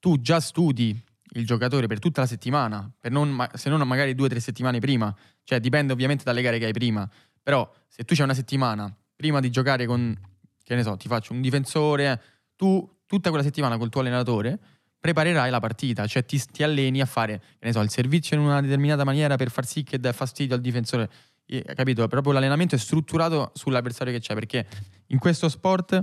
tu 0.00 0.20
già 0.20 0.40
studi 0.40 1.00
il 1.34 1.46
giocatore 1.46 1.86
per 1.86 1.98
tutta 1.98 2.22
la 2.22 2.26
settimana, 2.26 2.90
non 3.08 3.46
se 3.54 3.70
non 3.70 3.86
magari 3.86 4.14
due 4.14 4.26
o 4.26 4.28
tre 4.28 4.40
settimane 4.40 4.80
prima. 4.80 5.14
Cioè 5.44 5.60
dipende 5.60 5.92
ovviamente 5.92 6.24
dalle 6.24 6.42
gare 6.42 6.58
che 6.58 6.66
hai 6.66 6.72
prima. 6.72 7.08
Però 7.42 7.70
se 7.88 8.04
tu 8.04 8.14
c'hai 8.14 8.24
una 8.24 8.34
settimana 8.34 8.94
prima 9.14 9.40
di 9.40 9.50
giocare 9.50 9.86
con, 9.86 10.18
che 10.62 10.74
ne 10.74 10.82
so, 10.82 10.96
ti 10.96 11.08
faccio 11.08 11.32
un 11.32 11.40
difensore, 11.40 12.20
tu 12.56 12.98
tutta 13.06 13.30
quella 13.30 13.44
settimana 13.44 13.76
col 13.76 13.88
tuo 13.88 14.00
allenatore 14.00 14.58
preparerai 15.02 15.50
la 15.50 15.58
partita, 15.58 16.06
cioè 16.06 16.24
ti, 16.24 16.40
ti 16.52 16.62
alleni 16.62 17.00
a 17.00 17.06
fare, 17.06 17.40
che 17.58 17.66
ne 17.66 17.72
so, 17.72 17.80
il 17.80 17.90
servizio 17.90 18.36
in 18.36 18.42
una 18.42 18.60
determinata 18.60 19.02
maniera 19.02 19.34
per 19.34 19.50
far 19.50 19.66
sì 19.66 19.82
che 19.82 19.98
dà 19.98 20.12
fastidio 20.12 20.54
al 20.54 20.60
difensore. 20.60 21.10
Eh, 21.44 21.64
capito? 21.74 22.06
Proprio 22.06 22.32
l'allenamento 22.32 22.76
è 22.76 22.78
strutturato 22.78 23.50
sull'avversario 23.52 24.12
che 24.12 24.20
c'è, 24.20 24.34
perché 24.34 24.64
in 25.08 25.18
questo 25.18 25.48
sport 25.48 26.00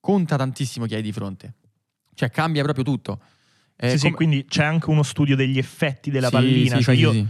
conta 0.00 0.36
tantissimo 0.36 0.86
chi 0.86 0.96
hai 0.96 1.02
di 1.02 1.12
fronte. 1.12 1.54
Cioè 2.14 2.30
cambia 2.30 2.64
proprio 2.64 2.82
tutto. 2.82 3.20
Eh, 3.76 3.90
Sì, 3.90 3.96
sì, 3.98 4.04
come- 4.04 4.16
quindi 4.16 4.44
c'è 4.46 4.64
anche 4.64 4.90
uno 4.90 5.02
studio 5.02 5.34
degli 5.36 5.58
effetti 5.58 6.10
della 6.10 6.26
Sì, 6.28 6.32
pallina. 6.32 6.76
sì, 6.76 6.82
cioè, 6.82 6.94
sì, 6.94 7.00
io, 7.00 7.12
sì. 7.12 7.26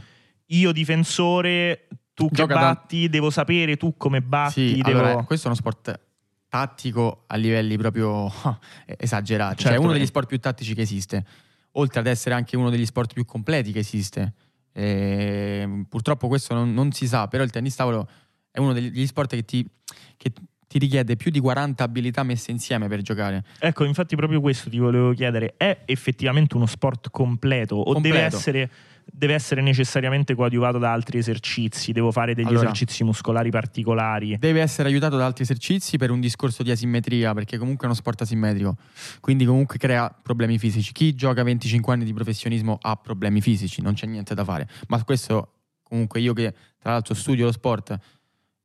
io 0.46 0.72
difensore, 0.72 1.88
tu 2.14 2.28
che 2.28 2.34
Gioca 2.34 2.54
da- 2.54 2.60
batti, 2.60 3.08
devo 3.08 3.30
sapere 3.30 3.76
tu 3.76 3.96
come 3.96 4.20
batti. 4.22 4.74
Sì, 4.74 4.80
devo... 4.82 5.00
allora, 5.00 5.24
questo 5.24 5.46
è 5.46 5.50
uno 5.50 5.58
sport 5.58 6.00
tattico 6.48 7.24
a 7.26 7.36
livelli 7.36 7.76
proprio 7.76 8.30
esagerati. 8.86 9.56
cioè, 9.62 9.64
è 9.64 9.74
Certo, 9.74 9.82
uno 9.82 9.90
eh. 9.94 9.98
degli 9.98 10.06
sport 10.06 10.28
più 10.28 10.38
tattici 10.38 10.74
che 10.74 10.82
esiste, 10.82 11.24
oltre 11.72 12.00
ad 12.00 12.06
essere 12.06 12.34
anche 12.34 12.56
uno 12.56 12.70
degli 12.70 12.86
sport 12.86 13.12
più 13.12 13.24
completi 13.24 13.72
che 13.72 13.80
esiste. 13.80 14.34
E, 14.72 15.84
purtroppo 15.88 16.28
questo 16.28 16.54
non, 16.54 16.72
non 16.74 16.92
si 16.92 17.06
sa, 17.08 17.26
però 17.28 17.42
il 17.42 17.50
tennis 17.50 17.74
tavolo 17.74 18.08
è 18.50 18.58
uno 18.58 18.72
degli 18.72 18.90
degli 18.90 19.06
sport 19.06 19.30
che 19.34 19.44
ti, 19.44 19.68
che 20.16 20.32
ti 20.74 20.80
richiede 20.80 21.14
più 21.14 21.30
di 21.30 21.38
40 21.38 21.84
abilità 21.84 22.24
messe 22.24 22.50
insieme 22.50 22.88
per 22.88 23.00
giocare. 23.00 23.44
Ecco, 23.60 23.84
infatti 23.84 24.16
proprio 24.16 24.40
questo 24.40 24.68
ti 24.68 24.78
volevo 24.78 25.12
chiedere, 25.12 25.54
è 25.56 25.82
effettivamente 25.84 26.56
uno 26.56 26.66
sport 26.66 27.10
completo 27.10 27.76
o 27.76 27.94
deve 28.00 28.08
Completo. 28.08 28.36
essere, 28.36 28.70
deve 29.04 29.34
essere 29.34 29.62
necessariamente 29.62 30.34
coadiuvato 30.34 30.78
da 30.78 30.90
altri 30.90 31.18
esercizi? 31.18 31.92
Devo 31.92 32.10
fare 32.10 32.34
degli 32.34 32.46
Allora. 32.48 32.64
esercizi 32.64 33.04
muscolari 33.04 33.50
particolari? 33.50 34.36
Deve 34.36 34.62
essere 34.62 34.88
aiutato 34.88 35.16
da 35.16 35.24
altri 35.24 35.44
esercizi 35.44 35.96
per 35.96 36.10
un 36.10 36.18
discorso 36.18 36.64
di 36.64 36.72
asimmetria, 36.72 37.32
perché 37.34 37.56
comunque 37.56 37.84
è 37.84 37.86
uno 37.86 37.94
sport 37.96 38.22
asimmetrico, 38.22 38.76
quindi 39.20 39.44
comunque 39.44 39.78
crea 39.78 40.12
problemi 40.24 40.58
fisici. 40.58 40.90
Chi 40.90 41.14
gioca 41.14 41.44
25 41.44 41.92
anni 41.92 42.04
di 42.04 42.12
professionismo 42.12 42.78
ha 42.82 42.96
problemi 42.96 43.40
fisici, 43.40 43.80
non 43.80 43.94
c'è 43.94 44.06
niente 44.06 44.34
da 44.34 44.42
fare. 44.42 44.68
Ma 44.88 45.00
questo 45.04 45.52
comunque 45.84 46.18
io 46.18 46.32
che 46.32 46.52
tra 46.80 46.90
l'altro 46.90 47.14
studio 47.14 47.44
lo 47.44 47.52
sport, 47.52 47.96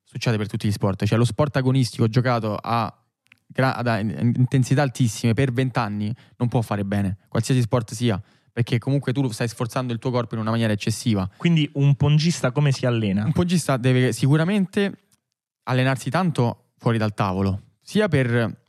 succede 0.10 0.38
per 0.38 0.48
tutti 0.48 0.68
gli 0.68 0.72
sport, 0.72 1.06
cioè 1.06 1.20
lo 1.20 1.24
sport 1.24 1.56
agonistico 1.58 2.08
giocato 2.08 2.56
a, 2.56 2.92
gra- 3.46 3.76
ad 3.76 3.88
intensità 4.38 4.82
altissime 4.82 5.36
per 5.36 5.52
20 5.52 5.78
anni 5.78 6.16
non 6.38 6.48
può 6.48 6.62
fare 6.62 6.84
bene, 6.84 7.18
qualsiasi 7.28 7.62
sport 7.62 7.94
sia, 7.94 8.20
perché 8.52 8.80
comunque 8.80 9.14
tu 9.14 9.30
stai 9.30 9.48
sforzando 9.48 9.94
il 9.94 10.00
tuo 10.00 10.10
corpo 10.10 10.34
in 10.34 10.42
una 10.42 10.50
maniera 10.50 10.74
eccessiva. 10.74 11.30
Quindi 11.38 11.70
un 11.74 11.94
pongista 11.94 12.52
come 12.52 12.72
si 12.72 12.88
allena? 12.88 13.24
Un 13.24 13.34
pogista 13.34 13.78
deve 13.78 14.12
sicuramente 14.12 15.04
allenarsi 15.66 16.10
tanto 16.10 16.72
fuori 16.80 16.98
dal 16.98 17.14
tavolo, 17.14 17.62
sia 17.80 18.08
per, 18.08 18.64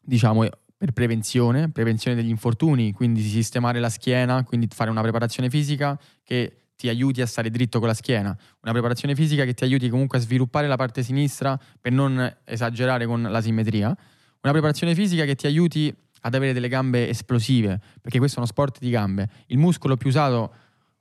diciamo, 0.00 0.46
per 0.76 0.92
prevenzione, 0.92 1.72
prevenzione 1.72 2.14
degli 2.14 2.28
infortuni, 2.28 2.92
quindi 2.92 3.20
sistemare 3.20 3.80
la 3.80 3.90
schiena, 3.90 4.44
quindi 4.44 4.68
fare 4.70 4.90
una 4.90 5.02
preparazione 5.02 5.50
fisica 5.50 5.98
che 6.22 6.63
ti 6.76 6.88
aiuti 6.88 7.20
a 7.20 7.26
stare 7.26 7.50
dritto 7.50 7.78
con 7.78 7.88
la 7.88 7.94
schiena, 7.94 8.36
una 8.62 8.72
preparazione 8.72 9.14
fisica 9.14 9.44
che 9.44 9.54
ti 9.54 9.64
aiuti 9.64 9.88
comunque 9.88 10.18
a 10.18 10.20
sviluppare 10.20 10.66
la 10.66 10.76
parte 10.76 11.02
sinistra 11.02 11.58
per 11.80 11.92
non 11.92 12.36
esagerare 12.44 13.06
con 13.06 13.22
la 13.22 13.40
simmetria, 13.40 13.86
una 13.88 14.52
preparazione 14.52 14.94
fisica 14.94 15.24
che 15.24 15.34
ti 15.36 15.46
aiuti 15.46 15.94
ad 16.22 16.34
avere 16.34 16.52
delle 16.52 16.68
gambe 16.68 17.08
esplosive, 17.08 17.80
perché 18.00 18.18
questo 18.18 18.36
è 18.36 18.38
uno 18.40 18.48
sport 18.48 18.78
di 18.80 18.90
gambe. 18.90 19.28
Il 19.46 19.58
muscolo 19.58 19.96
più 19.96 20.08
usato, 20.08 20.52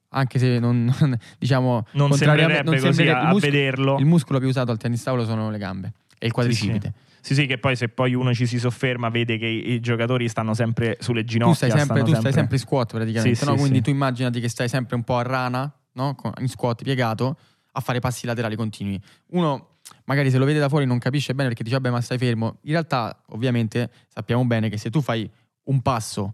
anche 0.10 0.38
se 0.38 0.60
non, 0.60 0.94
diciamo, 1.40 1.86
Non 1.92 2.12
sembrerebbe 2.14 2.64
così 2.78 2.80
sembrerebbe- 2.94 3.12
a, 3.18 3.22
il 3.22 3.26
a 3.28 3.30
muscolo- 3.32 3.52
vederlo. 3.52 3.98
il 4.00 4.06
muscolo 4.06 4.40
più 4.40 4.48
usato 4.50 4.72
al 4.72 4.78
tennis 4.78 5.02
tavolo 5.02 5.26
sono 5.26 5.50
le 5.50 5.58
gambe 5.58 5.94
e 6.20 6.26
il 6.28 6.32
quadricipite. 6.32 6.94
Sì, 6.96 7.04
sì, 7.08 7.13
che 7.24 7.58
poi 7.58 7.76
se 7.76 7.88
poi 7.90 8.14
uno 8.14 8.34
ci 8.34 8.46
si 8.46 8.60
sofferma 8.60 9.10
vede 9.10 9.38
che 9.38 9.46
i, 9.46 9.72
i 9.74 9.80
giocatori 9.80 10.28
stanno 10.28 10.54
sempre 10.54 10.98
sulle 11.00 11.22
Tu 11.22 11.28
ginocchia. 11.28 11.56
stai 11.56 11.72
sempre, 11.72 12.04
tu 12.04 12.14
stai 12.14 12.34
sempre 12.34 12.56
in 12.58 12.62
squat 12.62 12.92
praticamente, 12.92 13.36
Sì, 13.36 13.46
no? 13.46 13.52
sì, 13.52 13.58
quindi 13.60 13.78
sì. 13.78 13.84
tu 13.84 13.90
immaginati 13.92 14.40
che 14.40 14.50
stai 14.50 14.68
sempre 14.68 14.96
un 14.96 15.04
po' 15.04 15.16
a 15.18 15.22
rana, 15.22 15.74
no? 15.94 16.16
In 16.40 16.48
squat 16.50 16.84
piegato, 16.84 17.38
a 17.72 17.80
fare 17.80 18.00
passi 18.00 18.26
laterali 18.26 18.56
continui. 18.56 19.00
Uno 19.28 19.70
magari 20.06 20.30
se 20.32 20.38
lo 20.38 20.46
vede 20.46 20.60
da 20.60 20.70
fuori 20.70 20.86
non 20.86 20.98
capisce 21.00 21.34
bene 21.34 21.48
perché 21.50 21.64
dice 21.64 21.76
vabbè 21.78 21.90
ma 21.90 22.02
stai 22.02 22.18
fermo. 22.18 22.58
In 22.64 22.72
realtà 22.72 23.24
ovviamente 23.30 23.90
sappiamo 24.10 24.44
bene 24.46 24.70
che 24.70 24.78
se 24.78 24.90
tu 24.90 25.02
fai 25.02 25.30
un 25.66 25.82
passo 25.82 26.34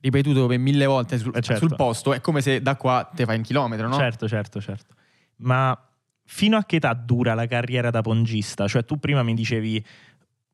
ripetuto 0.00 0.46
per 0.46 0.58
mille 0.58 0.86
volte 0.86 1.18
sul, 1.18 1.34
Eh, 1.34 1.40
certo. 1.40 1.66
sul 1.66 1.76
posto 1.76 2.12
è 2.12 2.20
come 2.20 2.42
se 2.42 2.60
da 2.60 2.76
qua 2.76 3.08
te 3.14 3.24
fai 3.24 3.36
un 3.36 3.42
chilometro, 3.42 3.88
no? 3.88 3.94
Certo, 3.96 4.28
certo, 4.28 4.60
certo. 4.60 4.94
Ma 5.36 5.76
fino 6.24 6.56
a 6.56 6.64
che 6.64 6.76
età 6.76 6.92
dura 6.94 7.34
la 7.34 7.46
carriera 7.46 7.90
da 7.90 8.00
pongista? 8.00 8.66
Cioè 8.66 8.84
tu 8.84 8.98
prima 8.98 9.22
mi 9.22 9.34
dicevi 9.34 9.84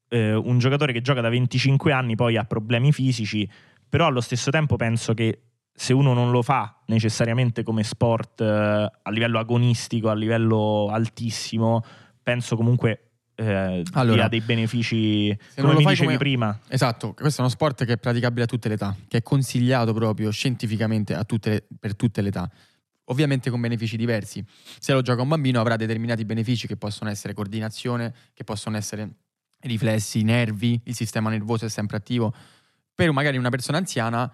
eh, 0.09 0.35
un 0.35 0.59
giocatore 0.59 0.93
che 0.93 1.01
gioca 1.01 1.21
da 1.21 1.29
25 1.29 1.93
anni 1.93 2.17
poi 2.17 2.37
ha 2.37 2.45
problemi 2.45 2.93
fisici, 2.93 3.49
però 3.89 4.07
allo 4.07 4.21
stesso 4.21 4.51
tempo 4.51 4.77
penso 4.77 5.15
che 5.15 5.43
se 5.73 5.93
uno 5.93 6.13
non 6.13 6.31
lo 6.31 6.43
fa 6.43 6.83
necessariamente 6.87 7.63
come 7.63 7.83
sport 7.85 8.41
eh, 8.41 8.45
a 8.47 9.11
livello 9.11 9.39
agonistico, 9.39 10.11
a 10.11 10.15
livello 10.15 10.89
altissimo, 10.91 11.83
penso 12.23 12.57
comunque 12.57 13.11
eh, 13.41 13.83
Allora, 13.93 14.29
dei 14.29 14.43
benefici, 14.43 15.35
se 15.49 15.63
come 15.63 15.75
mi 15.75 15.85
dicevi 15.85 16.05
come- 16.05 16.17
prima. 16.19 16.59
Esatto, 16.69 17.15
questo 17.15 17.41
è 17.41 17.45
uno 17.45 17.51
sport 17.53 17.87
che 17.87 17.95
è 17.95 17.97
praticabile 17.97 18.43
a 18.43 18.47
tutte 18.47 18.69
le 18.69 18.75
età, 18.75 18.95
che 19.09 19.19
è 19.19 19.23
consigliato 19.23 19.95
proprio 19.95 20.31
scientificamente 20.31 21.15
a 21.15 21.25
tutte 21.25 21.51
le- 21.51 21.67
per 21.79 21.97
tutte 21.97 22.21
le 22.21 22.29
età. 22.29 22.51
Ovviamente 23.11 23.51
con 23.51 23.61
benefici 23.61 23.97
diversi. 23.97 24.45
Se 24.79 24.93
lo 24.93 25.03
gioca 25.03 25.23
un 25.23 25.29
bambino 25.29 25.61
avrà 25.61 25.77
determinati 25.77 26.25
benefici 26.25 26.67
che 26.67 26.77
possono 26.77 27.11
essere 27.11 27.35
coordinazione, 27.35 28.15
che 28.35 28.45
possono 28.45 28.77
essere 28.77 29.09
riflessi, 29.63 30.23
nervi, 30.23 30.81
il 30.85 30.95
sistema 30.95 31.29
nervoso 31.29 31.67
è 31.67 31.69
sempre 31.69 31.97
attivo. 31.97 32.33
per 32.95 33.11
magari 33.13 33.37
una 33.39 33.49
persona 33.51 33.79
anziana 33.79 34.31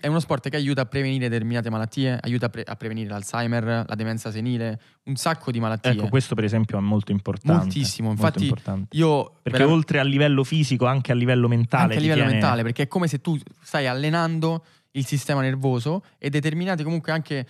è 0.00 0.06
uno 0.06 0.20
sport 0.20 0.48
che 0.48 0.56
aiuta 0.56 0.82
a 0.82 0.86
prevenire 0.86 1.28
determinate 1.28 1.68
malattie, 1.70 2.16
aiuta 2.20 2.46
a, 2.46 2.48
pre- 2.50 2.62
a 2.62 2.76
prevenire 2.76 3.08
l'Alzheimer, 3.08 3.84
la 3.88 3.94
demenza 3.96 4.30
senile, 4.30 4.80
un 5.04 5.16
sacco 5.16 5.50
di 5.50 5.58
malattie. 5.58 5.92
Ecco, 5.92 6.08
questo 6.08 6.34
per 6.36 6.44
esempio 6.44 6.78
è 6.78 6.80
molto 6.80 7.10
importante. 7.10 7.64
Moltissimo, 7.64 8.08
molto 8.08 8.22
infatti 8.24 8.44
importante. 8.44 8.96
Io 8.96 9.38
Perché 9.42 9.58
vera- 9.58 9.72
oltre 9.72 9.98
a 9.98 10.04
livello 10.04 10.44
fisico, 10.44 10.86
anche 10.86 11.10
a 11.10 11.14
livello 11.16 11.48
mentale. 11.48 11.84
anche 11.84 11.96
a 11.96 12.00
livello 12.00 12.20
tiene- 12.22 12.32
mentale, 12.32 12.62
perché 12.62 12.82
è 12.84 12.88
come 12.88 13.08
se 13.08 13.20
tu 13.20 13.36
stai 13.60 13.86
allenando 13.86 14.64
il 14.92 15.06
sistema 15.06 15.40
nervoso 15.40 16.04
e 16.18 16.28
determinati 16.30 16.82
comunque 16.84 17.10
anche 17.12 17.46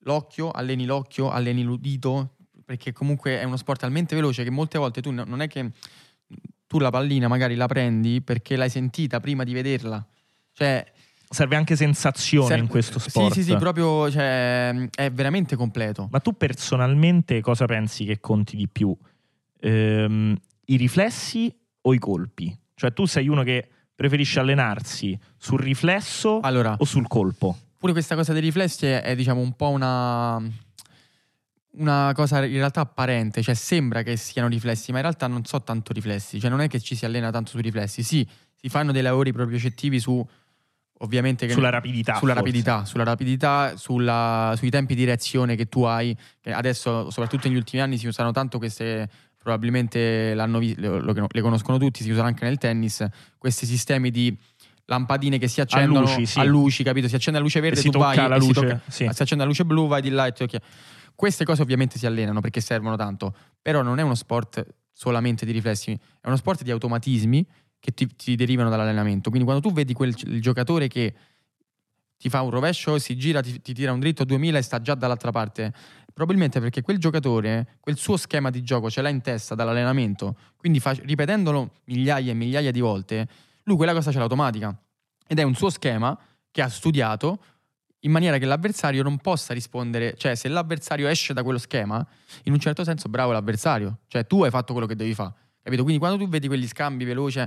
l'occhio, 0.00 0.50
alleni 0.50 0.84
l'occhio, 0.84 1.30
alleni 1.30 1.62
l'udito, 1.62 2.36
perché 2.64 2.92
comunque 2.92 3.40
è 3.40 3.44
uno 3.44 3.56
sport 3.56 3.80
talmente 3.80 4.14
veloce 4.14 4.44
che 4.44 4.50
molte 4.50 4.78
volte 4.78 5.00
tu 5.00 5.10
no- 5.10 5.24
non 5.24 5.40
è 5.40 5.48
che 5.48 5.70
tu 6.66 6.78
la 6.78 6.90
pallina 6.90 7.26
magari 7.26 7.56
la 7.56 7.66
prendi 7.66 8.20
perché 8.20 8.56
l'hai 8.56 8.70
sentita 8.70 9.18
prima 9.20 9.44
di 9.44 9.52
vederla. 9.52 10.04
Cioè, 10.52 10.92
Serve 11.32 11.54
anche 11.54 11.76
sensazione 11.76 12.48
serve- 12.48 12.62
in 12.62 12.68
questo 12.68 12.98
sport. 12.98 13.34
Sì, 13.34 13.42
sì, 13.42 13.50
sì, 13.52 13.56
proprio 13.56 14.10
cioè, 14.10 14.88
è 14.92 15.10
veramente 15.12 15.54
completo. 15.54 16.08
Ma 16.10 16.18
tu 16.18 16.36
personalmente 16.36 17.40
cosa 17.40 17.66
pensi 17.66 18.04
che 18.04 18.18
conti 18.18 18.56
di 18.56 18.66
più? 18.66 18.96
Ehm, 19.60 20.36
I 20.66 20.76
riflessi 20.76 21.54
o 21.82 21.94
i 21.94 21.98
colpi? 21.98 22.56
Cioè 22.74 22.92
tu 22.92 23.04
sei 23.04 23.28
uno 23.28 23.42
che 23.44 23.68
preferisce 23.94 24.40
allenarsi 24.40 25.18
sul 25.36 25.60
riflesso 25.60 26.40
Allora, 26.40 26.74
o 26.78 26.84
sul 26.84 27.06
colpo? 27.06 27.56
Pure 27.80 27.92
questa 27.92 28.14
cosa 28.14 28.34
dei 28.34 28.42
riflessi 28.42 28.84
è, 28.84 29.00
è, 29.00 29.16
diciamo 29.16 29.40
un 29.40 29.54
po' 29.56 29.70
una 29.70 30.38
una 31.72 32.10
cosa 32.14 32.44
in 32.44 32.54
realtà 32.56 32.80
apparente, 32.80 33.42
cioè 33.42 33.54
sembra 33.54 34.02
che 34.02 34.16
siano 34.16 34.48
riflessi, 34.48 34.90
ma 34.90 34.98
in 34.98 35.04
realtà 35.04 35.26
non 35.28 35.44
so 35.44 35.62
tanto 35.62 35.92
riflessi, 35.92 36.38
cioè 36.40 36.50
non 36.50 36.60
è 36.60 36.68
che 36.68 36.80
ci 36.80 36.94
si 36.96 37.04
allena 37.04 37.30
tanto 37.30 37.50
sui 37.50 37.62
riflessi, 37.62 38.02
sì, 38.02 38.26
si 38.56 38.68
fanno 38.68 38.90
dei 38.92 39.02
lavori 39.02 39.32
propriocettivi 39.32 39.98
su 40.00 40.24
ovviamente 41.02 41.48
Sulla 41.48 41.70
rapidità. 41.70 42.16
sulla 42.16 42.34
forse. 42.34 42.46
rapidità, 42.46 42.84
sulla 42.84 43.04
rapidità, 43.04 43.76
sulla- 43.76 44.54
sui 44.56 44.68
tempi 44.68 44.94
di 44.94 45.04
reazione 45.04 45.56
che 45.56 45.68
tu 45.68 45.84
hai. 45.84 46.14
che 46.40 46.52
adesso, 46.52 47.08
soprattutto 47.08 47.48
negli 47.48 47.56
ultimi 47.56 47.80
anni, 47.80 47.96
si 47.96 48.06
usano 48.06 48.32
tanto 48.32 48.58
queste. 48.58 49.08
Probabilmente 49.42 50.34
l'hanno 50.34 50.58
vi- 50.58 50.74
le 50.78 51.40
conoscono 51.40 51.78
tutti, 51.78 52.02
si 52.02 52.10
usano 52.10 52.26
anche 52.26 52.44
nel 52.44 52.58
tennis. 52.58 53.06
Questi 53.38 53.64
sistemi 53.64 54.10
di 54.10 54.36
lampadine 54.90 55.38
che 55.38 55.46
si 55.48 55.60
accendono 55.60 56.00
luci, 56.06 56.26
sì. 56.26 56.38
a 56.40 56.44
luci, 56.44 56.82
capito? 56.82 57.06
Si 57.08 57.14
accende 57.14 57.38
la 57.38 57.44
luce 57.44 57.58
E 57.58 57.62
verde, 57.62 57.80
si 57.80 57.90
tu 57.90 57.98
vai 57.98 58.16
la 58.16 58.34
e 58.36 58.40
si 58.40 58.46
luce. 58.46 58.60
tocca- 58.60 58.80
sì. 58.88 59.08
si 59.10 59.22
accende 59.22 59.36
la 59.44 59.44
luce 59.44 59.64
blu, 59.64 59.86
vai 59.86 60.02
di 60.02 60.10
là 60.10 60.26
e 60.26 60.32
ti 60.32 60.42
occhi. 60.42 60.58
Queste 61.14 61.44
cose 61.44 61.62
ovviamente 61.62 61.98
si 61.98 62.06
allenano 62.06 62.40
perché 62.40 62.60
servono 62.60 62.96
tanto, 62.96 63.34
però 63.62 63.82
non 63.82 63.98
è 63.98 64.02
uno 64.02 64.14
sport 64.14 64.66
solamente 64.92 65.46
di 65.46 65.52
riflessi, 65.52 65.92
è 65.92 66.26
uno 66.26 66.36
sport 66.36 66.62
di 66.62 66.70
automatismi 66.70 67.46
che 67.78 67.92
ti, 67.92 68.06
ti 68.16 68.34
derivano 68.36 68.68
dall'allenamento. 68.68 69.28
Quindi 69.30 69.46
quando 69.48 69.66
tu 69.66 69.72
vedi 69.74 69.92
quel 69.92 70.14
il 70.24 70.40
giocatore 70.42 70.88
che 70.88 71.14
ti 72.16 72.28
fa 72.28 72.42
un 72.42 72.50
rovescio, 72.50 72.98
si 72.98 73.16
gira, 73.16 73.40
ti, 73.40 73.60
ti 73.62 73.72
tira 73.72 73.92
un 73.92 74.00
dritto 74.00 74.22
a 74.22 74.24
2000 74.26 74.58
e 74.58 74.62
sta 74.62 74.80
già 74.82 74.94
dall'altra 74.94 75.30
parte, 75.30 75.72
probabilmente 76.12 76.60
perché 76.60 76.82
quel 76.82 76.98
giocatore, 76.98 77.76
quel 77.80 77.96
suo 77.96 78.16
schema 78.18 78.50
di 78.50 78.62
gioco 78.62 78.90
ce 78.90 79.00
l'ha 79.00 79.08
in 79.08 79.22
testa 79.22 79.54
dall'allenamento, 79.54 80.36
quindi 80.56 80.80
fa- 80.80 80.92
ripetendolo 80.92 81.70
migliaia 81.84 82.32
e 82.32 82.34
migliaia 82.34 82.70
di 82.70 82.80
volte, 82.80 83.26
lui 83.64 83.76
quella 83.76 83.92
cosa 83.92 84.10
ce 84.10 84.18
l'ha 84.18 84.24
automatica. 84.24 84.76
Ed 85.26 85.38
è 85.38 85.42
un 85.42 85.54
suo 85.54 85.70
schema 85.70 86.18
che 86.50 86.62
ha 86.62 86.68
studiato 86.68 87.38
in 88.00 88.10
maniera 88.10 88.38
che 88.38 88.46
l'avversario 88.46 89.02
non 89.02 89.18
possa 89.18 89.52
rispondere, 89.52 90.14
cioè 90.16 90.34
se 90.34 90.48
l'avversario 90.48 91.06
esce 91.08 91.32
da 91.32 91.42
quello 91.42 91.58
schema, 91.58 92.04
in 92.44 92.52
un 92.52 92.58
certo 92.58 92.84
senso 92.84 93.08
bravo 93.08 93.32
l'avversario, 93.32 93.98
cioè 94.06 94.26
tu 94.26 94.42
hai 94.42 94.50
fatto 94.50 94.72
quello 94.72 94.88
che 94.88 94.96
devi 94.96 95.12
fare, 95.12 95.32
capito? 95.62 95.82
Quindi 95.82 96.00
quando 96.00 96.22
tu 96.22 96.28
vedi 96.28 96.46
quegli 96.46 96.66
scambi 96.66 97.04
veloci, 97.04 97.42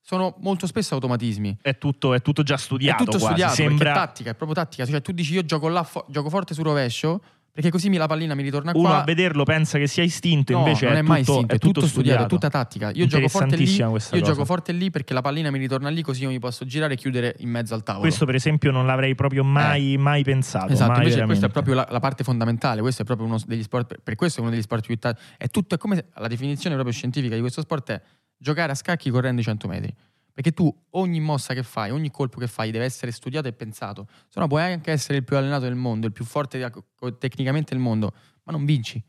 sono 0.00 0.34
molto 0.38 0.66
spesso 0.66 0.94
automatismi. 0.94 1.58
È, 1.62 1.78
tutto, 1.78 2.12
è 2.14 2.20
tutto 2.20 2.42
già 2.42 2.56
studiato. 2.56 3.02
è 3.02 3.04
tutto 3.06 3.18
quasi. 3.18 3.26
studiato, 3.26 3.54
Sembra... 3.54 3.92
tattica, 3.92 4.30
è 4.30 4.34
proprio 4.34 4.56
tattica, 4.56 4.84
cioè 4.84 5.00
tu 5.00 5.12
dici 5.12 5.34
io 5.34 5.44
gioco, 5.44 5.68
là 5.68 5.84
fo- 5.84 6.04
gioco 6.08 6.28
forte 6.28 6.54
sul 6.54 6.64
rovescio, 6.64 7.22
perché 7.52 7.68
così 7.70 7.90
mi- 7.90 7.98
la 7.98 8.06
pallina 8.06 8.34
mi 8.34 8.42
ritorna 8.42 8.72
Uno 8.74 8.88
qua. 8.88 9.02
a 9.02 9.04
vederlo 9.04 9.44
pensa 9.44 9.76
che 9.78 9.86
sia 9.86 10.02
istinto, 10.02 10.52
No, 10.54 10.58
invece 10.60 10.86
non 10.86 10.94
è, 10.94 10.98
è, 10.98 11.02
mai 11.02 11.18
tutto, 11.20 11.32
istinto, 11.32 11.54
è 11.54 11.58
tutto 11.58 11.86
studiato. 11.86 12.22
è 12.24 12.26
tutta 12.26 12.48
tattica. 12.48 12.90
Io 12.94 13.06
gioco 13.06 13.28
forte 13.28 13.56
lì, 13.56 13.70
io 13.74 14.20
gioco 14.22 14.44
forte 14.46 14.72
lì 14.72 14.90
perché 14.90 15.12
la 15.12 15.20
pallina 15.20 15.50
mi 15.50 15.58
ritorna 15.58 15.90
lì 15.90 16.00
così 16.02 16.22
io 16.22 16.30
mi 16.30 16.38
posso 16.38 16.64
girare 16.64 16.94
e 16.94 16.96
chiudere 16.96 17.34
in 17.40 17.50
mezzo 17.50 17.74
al 17.74 17.82
tavolo. 17.82 18.04
Questo, 18.06 18.24
per 18.24 18.34
esempio, 18.36 18.70
non 18.70 18.86
l'avrei 18.86 19.14
proprio 19.14 19.44
mai, 19.44 19.96
mai 19.98 20.22
pensato. 20.22 20.72
Esatto, 20.72 20.90
mai 20.92 21.02
invece 21.02 21.22
questa 21.24 21.46
è 21.46 21.48
veramente. 21.48 21.52
proprio 21.52 21.74
la, 21.74 21.86
la 21.90 22.00
parte 22.00 22.24
fondamentale, 22.24 22.80
questo 22.80 23.02
è 23.02 23.04
proprio 23.04 23.26
uno 23.26 23.38
degli 23.46 23.62
sport, 23.62 23.98
per- 24.02 24.14
questo 24.14 24.38
è 24.38 24.42
uno 24.42 24.50
degli 24.50 24.62
sport 24.62 24.86
più 24.86 24.96
ta- 24.96 25.16
è 25.36 25.48
tutto, 25.48 25.74
è 25.74 25.78
come 25.78 25.96
se- 25.96 26.06
la 26.14 26.28
definizione 26.28 26.74
proprio 26.74 26.94
scientifica 26.96 27.34
di 27.34 27.40
questo 27.42 27.60
sport 27.60 27.90
è 27.92 28.00
giocare 28.38 28.72
a 28.72 28.74
scacchi 28.74 29.10
correndo 29.10 29.40
i 29.42 29.44
100 29.44 29.68
metri. 29.68 29.94
Perché 30.32 30.52
tu 30.52 30.74
ogni 30.90 31.20
mossa 31.20 31.54
che 31.54 31.62
fai, 31.62 31.90
ogni 31.90 32.10
colpo 32.10 32.38
che 32.38 32.46
fai 32.46 32.70
deve 32.70 32.84
essere 32.84 33.12
studiato 33.12 33.48
e 33.48 33.52
pensato. 33.52 34.06
Se 34.28 34.40
no 34.40 34.46
puoi 34.46 34.62
anche 34.62 34.90
essere 34.90 35.18
il 35.18 35.24
più 35.24 35.36
allenato 35.36 35.64
del 35.64 35.74
mondo, 35.74 36.06
il 36.06 36.12
più 36.12 36.24
forte 36.24 36.70
tecnicamente 37.18 37.74
del 37.74 37.82
mondo, 37.82 38.14
ma 38.44 38.52
non 38.52 38.64
vinci. 38.64 39.02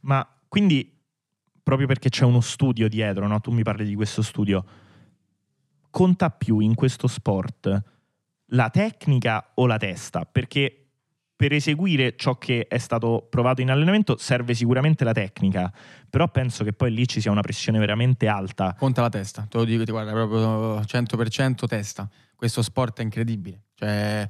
Ma 0.00 0.26
quindi, 0.48 1.02
proprio 1.62 1.86
perché 1.86 2.08
c'è 2.08 2.24
uno 2.24 2.40
studio 2.40 2.88
dietro, 2.88 3.26
no? 3.26 3.40
tu 3.40 3.50
mi 3.50 3.62
parli 3.62 3.84
di 3.84 3.94
questo 3.94 4.22
studio, 4.22 4.64
conta 5.90 6.30
più 6.30 6.58
in 6.58 6.74
questo 6.74 7.06
sport 7.06 7.82
la 8.50 8.70
tecnica 8.70 9.52
o 9.54 9.66
la 9.66 9.78
testa? 9.78 10.24
Perché 10.24 10.85
per 11.36 11.52
eseguire 11.52 12.16
ciò 12.16 12.38
che 12.38 12.66
è 12.66 12.78
stato 12.78 13.26
provato 13.28 13.60
in 13.60 13.70
allenamento 13.70 14.16
serve 14.16 14.54
sicuramente 14.54 15.04
la 15.04 15.12
tecnica, 15.12 15.70
però 16.08 16.28
penso 16.28 16.64
che 16.64 16.72
poi 16.72 16.92
lì 16.92 17.06
ci 17.06 17.20
sia 17.20 17.30
una 17.30 17.42
pressione 17.42 17.78
veramente 17.78 18.26
alta. 18.26 18.74
Conta 18.78 19.02
la 19.02 19.10
testa, 19.10 19.46
te 19.48 19.58
lo 19.58 19.64
dico, 19.64 19.84
ti 19.84 19.90
guarda, 19.90 20.12
proprio 20.12 20.80
100% 20.80 21.66
testa. 21.66 22.08
Questo 22.34 22.62
sport 22.62 23.00
è 23.00 23.02
incredibile. 23.02 23.64
Cioè, 23.74 24.26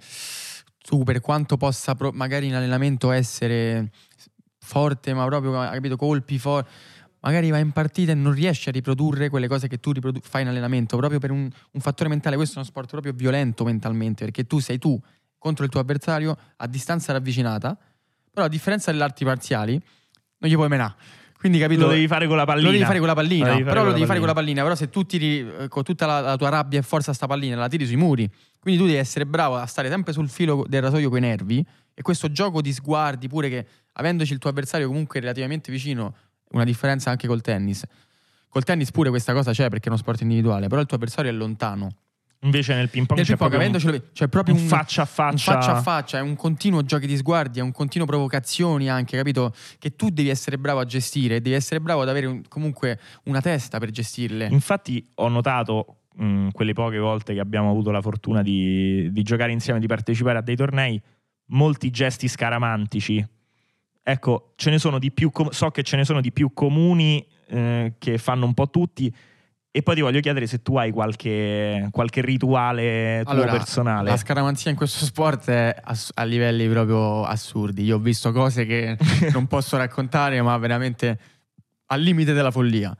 tu 0.79 1.05
per 1.05 1.21
quanto 1.21 1.57
possa 1.57 1.95
pro- 1.95 2.11
magari 2.13 2.47
in 2.47 2.55
allenamento 2.55 3.13
essere 3.13 3.91
forte, 4.59 5.15
ma 5.15 5.25
proprio, 5.27 5.53
capito, 5.53 5.97
colpi 5.97 6.39
forti, 6.39 6.71
magari 7.21 7.51
vai 7.51 7.61
in 7.61 7.71
partita 7.71 8.11
e 8.11 8.15
non 8.17 8.33
riesci 8.33 8.69
a 8.69 8.73
riprodurre 8.73 9.29
quelle 9.29 9.47
cose 9.47 9.69
che 9.69 9.79
tu 9.79 9.93
riprodu- 9.93 10.25
fai 10.25 10.43
in 10.43 10.49
allenamento, 10.49 10.97
proprio 10.97 11.21
per 11.21 11.31
un, 11.31 11.49
un 11.71 11.81
fattore 11.81 12.09
mentale. 12.09 12.35
Questo 12.35 12.57
è 12.57 12.59
uno 12.59 12.67
sport 12.67 12.91
proprio 12.91 13.13
violento 13.13 13.65
mentalmente, 13.65 14.25
perché 14.25 14.45
tu 14.45 14.59
sei 14.59 14.79
tu 14.79 15.01
contro 15.39 15.65
il 15.65 15.71
tuo 15.71 15.81
avversario 15.81 16.37
a 16.57 16.67
distanza 16.67 17.13
ravvicinata, 17.13 17.77
però 18.31 18.47
a 18.47 18.49
differenza 18.49 18.91
delle 18.91 19.05
arti 19.05 19.25
marziali 19.25 19.81
non 20.39 20.51
gli 20.51 20.55
puoi 20.55 20.69
menare. 20.69 20.95
Quindi 21.39 21.59
capito? 21.59 21.83
Lo 21.83 21.89
devi 21.93 22.09
fare 22.09 22.27
con 22.27 22.37
la 22.37 22.45
pallina. 22.45 22.67
Lo 22.67 22.73
devi 22.73 22.85
fare 22.85 22.99
con 22.99 23.07
la 23.07 23.15
pallina, 23.15 23.59
Lo 23.59 23.65
però 23.65 23.85
lo 23.85 23.93
devi 23.93 24.07
fare 24.07 24.19
con 24.19 24.27
la 24.27 24.35
pallina. 24.35 24.63
pallina. 24.63 24.63
Però 24.63 24.75
se 24.75 24.89
tu 24.91 25.05
tiri 25.05 25.49
eh, 25.61 25.69
con 25.69 25.83
tutta 25.85 26.07
la, 26.07 26.21
la 26.21 26.37
tua 26.37 26.49
rabbia 26.49 26.79
e 26.79 26.83
forza 26.83 27.13
sta 27.13 27.27
pallina, 27.27 27.57
la 27.57 27.69
tiri 27.69 27.87
sui 27.87 27.97
muri. 27.97 28.29
Quindi 28.59 28.81
tu 28.81 28.87
devi 28.87 28.99
essere 28.99 29.27
bravo 29.27 29.57
a 29.57 29.67
stare 29.67 29.89
sempre 29.89 30.13
sul 30.13 30.29
filo 30.29 30.65
del 30.67 30.83
rasoio 30.83 31.09
coi 31.11 31.21
nervi. 31.21 31.65
E 31.95 32.03
questo 32.03 32.33
gioco 32.33 32.61
di 32.63 32.73
sguardi, 32.73 33.29
pure 33.29 33.49
che 33.49 33.67
avendoci 33.93 34.33
il 34.33 34.39
tuo 34.39 34.51
avversario 34.51 34.87
comunque 34.89 35.21
relativamente 35.21 35.71
vicino, 35.71 36.15
una 36.51 36.65
differenza 36.65 37.11
anche 37.11 37.27
col 37.27 37.43
tennis. 37.43 37.85
Col 38.49 38.65
tennis 38.65 38.91
pure 38.91 39.11
questa 39.11 39.33
cosa 39.35 39.53
c'è 39.53 39.69
perché 39.69 39.87
è 39.87 39.89
uno 39.89 39.99
sport 39.99 40.23
individuale, 40.23 40.69
però 40.69 40.81
il 40.81 40.87
tuo 40.87 40.97
avversario 40.97 41.31
è 41.31 41.35
lontano. 41.35 41.91
Invece 42.41 42.75
nel 42.75 42.89
ping 42.91 43.07
pong 43.07 43.19
Nel 43.19 43.27
c'è 43.27 43.37
ping 43.37 43.51
pong, 43.51 43.61
proprio 43.61 43.93
un, 43.93 44.03
c'è 44.13 44.29
proprio 44.29 44.55
un 44.55 44.61
un, 44.61 44.67
faccia 44.69 45.03
a 45.03 45.05
un 45.05 45.11
faccia. 45.11 45.53
faccia 45.53 45.77
a 45.77 45.81
faccia, 45.83 46.19
è 46.19 46.21
un 46.21 46.37
continuo 46.37 46.83
giochi 46.85 47.07
di 47.07 47.17
sguardi, 47.17 47.59
è 47.59 47.63
un 47.63 47.73
continuo 47.73 48.07
provocazioni 48.07 48.89
anche, 48.89 49.17
capito? 49.17 49.55
Che 49.79 49.97
tu 49.97 50.11
devi 50.11 50.29
essere 50.29 50.59
bravo 50.59 50.81
a 50.81 50.85
gestire, 50.85 51.41
devi 51.41 51.57
essere 51.57 51.81
bravo 51.81 52.03
ad 52.03 52.09
avere 52.09 52.27
un- 52.27 52.43
comunque 52.49 53.01
una 53.25 53.41
testa 53.41 53.79
per 53.79 53.91
gestirle. 53.91 54.49
Infatti 54.51 55.05
ho 55.15 55.29
notato 55.29 55.97
mh, 56.15 56.49
quelle 56.51 56.73
poche 56.75 56.99
volte 56.99 57.35
che 57.35 57.41
abbiamo 57.41 57.71
avuto 57.71 57.91
la 57.91 58.03
fortuna 58.03 58.43
di, 58.43 59.11
di 59.11 59.23
giocare 59.23 59.51
insieme, 59.53 59.81
di 59.81 59.87
partecipare 59.87 60.39
a 60.39 60.43
dei 60.43 60.57
tornei, 60.57 61.01
molti 61.47 61.91
gesti 61.91 62.29
scaramantici. 62.29 63.25
Ecco, 64.03 64.53
ce 64.57 64.71
ne 64.71 64.79
sono 64.79 64.99
di 65.01 65.11
più 65.11 65.31
so 65.51 65.71
che 65.71 65.83
ce 65.83 65.97
ne 65.97 66.05
sono 66.05 66.21
di 66.21 66.31
più 66.31 66.53
comuni 66.53 67.27
eh, 67.49 67.95
che 67.99 68.19
fanno 68.19 68.45
un 68.47 68.55
po' 68.55 68.71
tutti. 68.71 69.13
E 69.77 69.83
poi 69.83 69.95
ti 69.95 70.01
voglio 70.01 70.21
chiedere 70.21 70.47
se 70.47 70.63
tu 70.63 70.79
hai 70.79 70.91
qualche, 70.91 71.89
qualche 71.91 72.23
rituale 72.23 73.21
tuo 73.25 73.33
Allora, 73.35 73.53
personale. 73.53 74.09
La 74.09 74.17
scaramanzia 74.17 74.71
in 74.71 74.77
questo 74.79 75.05
sport 75.05 75.51
è 75.51 75.77
ass- 75.85 76.13
a 76.15 76.25
livelli 76.25 76.67
proprio 76.67 77.25
assurdi. 77.25 77.85
Io 77.85 77.97
ho 77.97 77.99
visto 77.99 78.33
cose 78.33 78.65
che 78.65 78.97
non 79.35 79.47
posso 79.47 79.77
raccontare, 79.77 80.41
ma 80.41 80.57
veramente 80.57 81.21
al 81.89 82.01
limite 82.01 82.33
della 82.33 82.51
follia. 82.51 82.97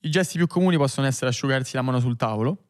I 0.00 0.10
gesti 0.10 0.38
più 0.38 0.48
comuni 0.48 0.76
possono 0.76 1.06
essere 1.06 1.30
asciugarsi 1.30 1.76
la 1.76 1.82
mano 1.82 2.00
sul 2.00 2.16
tavolo, 2.16 2.64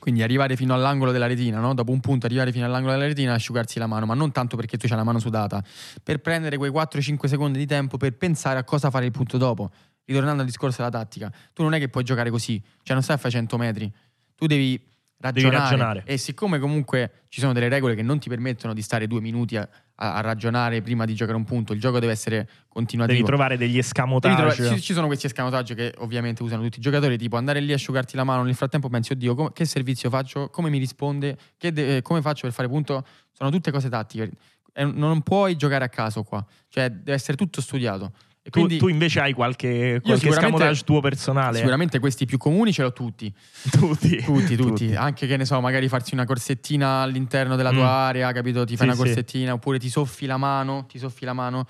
quindi 0.00 0.24
arrivare 0.24 0.56
fino 0.56 0.74
all'angolo 0.74 1.12
della 1.12 1.28
retina, 1.28 1.60
no? 1.60 1.74
dopo 1.74 1.92
un 1.92 2.00
punto 2.00 2.26
arrivare 2.26 2.50
fino 2.50 2.66
all'angolo 2.66 2.90
della 2.90 3.06
retina 3.06 3.30
e 3.30 3.34
asciugarsi 3.36 3.78
la 3.78 3.86
mano, 3.86 4.04
ma 4.04 4.14
non 4.14 4.32
tanto 4.32 4.56
perché 4.56 4.76
tu 4.76 4.86
hai 4.90 4.96
la 4.96 5.04
mano 5.04 5.20
sudata, 5.20 5.62
per 6.02 6.18
prendere 6.18 6.56
quei 6.56 6.72
4-5 6.72 7.26
secondi 7.26 7.56
di 7.56 7.66
tempo 7.66 7.98
per 7.98 8.16
pensare 8.16 8.58
a 8.58 8.64
cosa 8.64 8.90
fare 8.90 9.04
il 9.04 9.12
punto 9.12 9.38
dopo. 9.38 9.70
Ritornando 10.08 10.40
al 10.40 10.46
discorso 10.48 10.78
della 10.78 10.88
tattica, 10.90 11.30
tu 11.52 11.62
non 11.62 11.74
è 11.74 11.78
che 11.78 11.90
puoi 11.90 12.02
giocare 12.02 12.30
così, 12.30 12.58
cioè 12.82 12.94
non 12.94 13.02
stai 13.02 13.16
a 13.16 13.18
fare 13.18 13.30
100 13.30 13.58
metri, 13.58 13.92
tu 14.34 14.46
devi 14.46 14.82
ragionare. 15.20 15.58
ragionare. 15.58 16.02
E 16.06 16.16
siccome 16.16 16.58
comunque 16.58 17.24
ci 17.28 17.40
sono 17.40 17.52
delle 17.52 17.68
regole 17.68 17.94
che 17.94 18.00
non 18.02 18.18
ti 18.18 18.30
permettono 18.30 18.72
di 18.72 18.80
stare 18.80 19.06
due 19.06 19.20
minuti 19.20 19.56
a, 19.58 19.68
a- 19.96 20.20
ragionare 20.22 20.80
prima 20.80 21.04
di 21.04 21.14
giocare 21.14 21.36
un 21.36 21.44
punto, 21.44 21.74
il 21.74 21.80
gioco 21.80 21.98
deve 21.98 22.12
essere 22.12 22.48
continuativo. 22.68 23.16
Devi 23.18 23.28
trovare 23.28 23.56
degli 23.58 23.68
Devi 23.68 23.80
escamotage. 23.80 24.34
trovare- 24.36 24.76
ci, 24.76 24.80
ci 24.80 24.92
sono 24.94 25.08
questi 25.08 25.26
escamotage 25.26 25.74
che 25.74 25.94
ovviamente 25.98 26.42
usano 26.42 26.62
tutti 26.62 26.78
i 26.78 26.80
giocatori, 26.80 27.18
tipo 27.18 27.36
andare 27.36 27.60
lì 27.60 27.72
a 27.72 27.74
asciugarti 27.74 28.16
la 28.16 28.24
mano, 28.24 28.44
nel 28.44 28.54
frattempo 28.54 28.88
pensi, 28.88 29.12
oddio, 29.12 29.34
come- 29.34 29.52
che 29.52 29.66
servizio 29.66 30.08
faccio, 30.08 30.48
come 30.48 30.70
mi 30.70 30.78
risponde, 30.78 31.36
Che 31.58 31.70
de- 31.70 31.96
eh, 31.96 32.02
come 32.02 32.22
faccio 32.22 32.42
per 32.42 32.52
fare 32.52 32.68
punto, 32.68 33.04
sono 33.32 33.50
tutte 33.50 33.70
cose 33.70 33.90
tattiche. 33.90 34.30
Non 34.78 35.22
puoi 35.22 35.56
giocare 35.56 35.84
a 35.84 35.88
caso 35.88 36.22
qua, 36.22 36.42
cioè 36.68 36.88
deve 36.88 37.12
essere 37.14 37.36
tutto 37.36 37.60
studiato. 37.60 38.12
Tu, 38.50 38.58
quindi 38.60 38.78
tu 38.78 38.88
invece 38.88 39.20
hai 39.20 39.32
qualche, 39.32 40.00
qualche 40.02 40.28
escamotage 40.28 40.82
tuo 40.84 41.00
personale? 41.00 41.56
sicuramente 41.58 41.98
questi 41.98 42.24
più 42.24 42.38
comuni 42.38 42.72
ce 42.72 42.82
l'ho 42.82 42.92
tutti, 42.94 43.32
Tutti. 43.70 44.22
tutti, 44.22 44.56
tutti. 44.56 44.94
Anche 44.94 45.26
che 45.26 45.36
ne 45.36 45.44
so, 45.44 45.60
magari 45.60 45.88
farsi 45.88 46.14
una 46.14 46.24
corsettina 46.24 47.00
all'interno 47.02 47.56
della 47.56 47.72
tua 47.72 47.84
Mm. 47.84 48.06
area, 48.08 48.32
capito? 48.32 48.64
Ti 48.64 48.76
fai 48.76 48.86
Sì, 48.88 48.92
una 48.92 48.94
sì. 48.94 48.98
corsettina, 49.02 49.52
oppure 49.52 49.78
ti 49.78 49.88
soffi 49.90 50.26
la 50.26 50.36
mano, 50.36 50.86
ti 50.88 50.98
soffi 50.98 51.24
la 51.24 51.32
mano. 51.32 51.66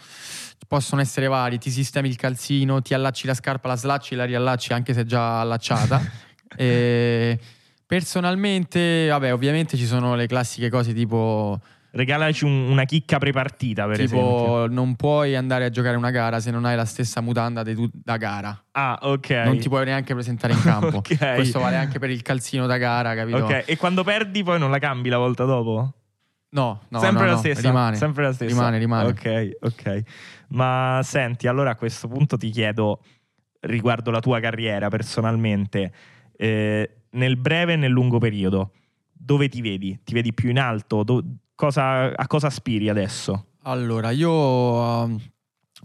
Possono 0.67 1.01
essere 1.01 1.27
vari, 1.29 1.59
ti 1.59 1.71
sistemi 1.71 2.09
il 2.09 2.17
calzino, 2.17 2.81
ti 2.83 2.95
allacci 2.95 3.27
la 3.27 3.35
scarpa, 3.35 3.69
la 3.69 3.77
slacci 3.77 4.15
e 4.15 4.17
la 4.17 4.25
riallacci 4.25 4.73
anche 4.73 4.93
se 4.95 5.01
è 5.01 5.05
già 5.05 5.41
allacciata. 5.41 6.01
E 6.61 7.39
personalmente, 7.87 9.07
vabbè, 9.09 9.33
ovviamente 9.33 9.77
ci 9.77 9.87
sono 9.87 10.15
le 10.17 10.27
classiche 10.27 10.69
cose 10.71 10.93
tipo, 10.93 11.61
Regalaci 11.91 12.45
un- 12.45 12.69
una 12.71 12.85
chicca 12.85 13.19
prepartita, 13.19 13.87
per 13.87 14.01
esempio. 14.01 14.19
tipo 14.37 14.67
non 14.69 14.95
puoi 14.95 15.35
andare 15.35 15.65
a 15.65 15.71
giocare 15.71 15.97
una 15.97 16.11
gara 16.11 16.39
se 16.39 16.51
non 16.51 16.65
hai 16.67 16.77
la 16.77 16.85
stessa 16.85 17.21
mutanda 17.23 17.63
tu- 17.65 17.89
da 17.93 18.17
gara. 18.19 18.65
Ah, 18.73 18.99
ok. 19.03 19.31
Non 19.31 19.59
ti 19.59 19.69
puoi 19.69 19.85
neanche 19.87 20.13
presentare 20.13 20.53
in 20.53 20.61
campo. 20.61 20.97
Ok. 20.99 21.35
Questo 21.37 21.59
vale 21.61 21.77
anche 21.77 21.99
per 21.99 22.11
il 22.11 22.21
calzino 22.23 22.67
da 22.67 22.77
gara, 22.77 23.15
capito? 23.15 23.39
Ok, 23.39 23.65
e 23.67 23.77
quando 23.77 24.05
perdi 24.05 24.43
poi 24.43 24.59
non 24.59 24.71
la 24.71 24.79
cambi 24.79 25.09
la 25.09 25.19
volta 25.19 25.45
dopo? 25.45 25.93
No, 26.51 26.81
no, 26.89 26.99
sempre 26.99 27.21
no, 27.23 27.27
la 27.29 27.33
no, 27.35 27.39
stessa. 27.39 27.61
Rimane. 27.61 27.97
Sempre 27.97 28.23
la 28.25 28.33
stessa. 28.33 28.51
Rimane, 28.55 28.79
rimane. 28.79 29.09
Ok, 29.09 29.51
ok. 29.61 30.03
Ma 30.49 31.01
senti, 31.03 31.47
allora 31.47 31.71
a 31.71 31.75
questo 31.77 32.09
punto 32.09 32.37
ti 32.37 32.51
chiedo 32.51 33.03
riguardo 33.61 34.11
la 34.11 34.21
tua 34.21 34.41
carriera 34.41 34.89
personalmente, 34.89 35.93
eh, 36.37 36.91
nel 37.11 37.37
breve 37.37 37.73
e 37.73 37.77
nel 37.77 37.91
lungo 37.91 38.19
periodo, 38.19 38.73
dove 39.13 39.49
ti 39.49 39.61
vedi? 39.61 39.99
Ti 40.05 40.15
vedi 40.15 40.33
più 40.33 40.49
in 40.51 40.59
alto? 40.59 41.03
Do- 41.03 41.25
cosa- 41.59 42.15
a 42.15 42.27
cosa 42.29 42.47
aspiri 42.47 42.89
adesso? 42.89 43.47
Allora, 43.63 44.11
io, 44.13 44.31
um, 44.33 45.21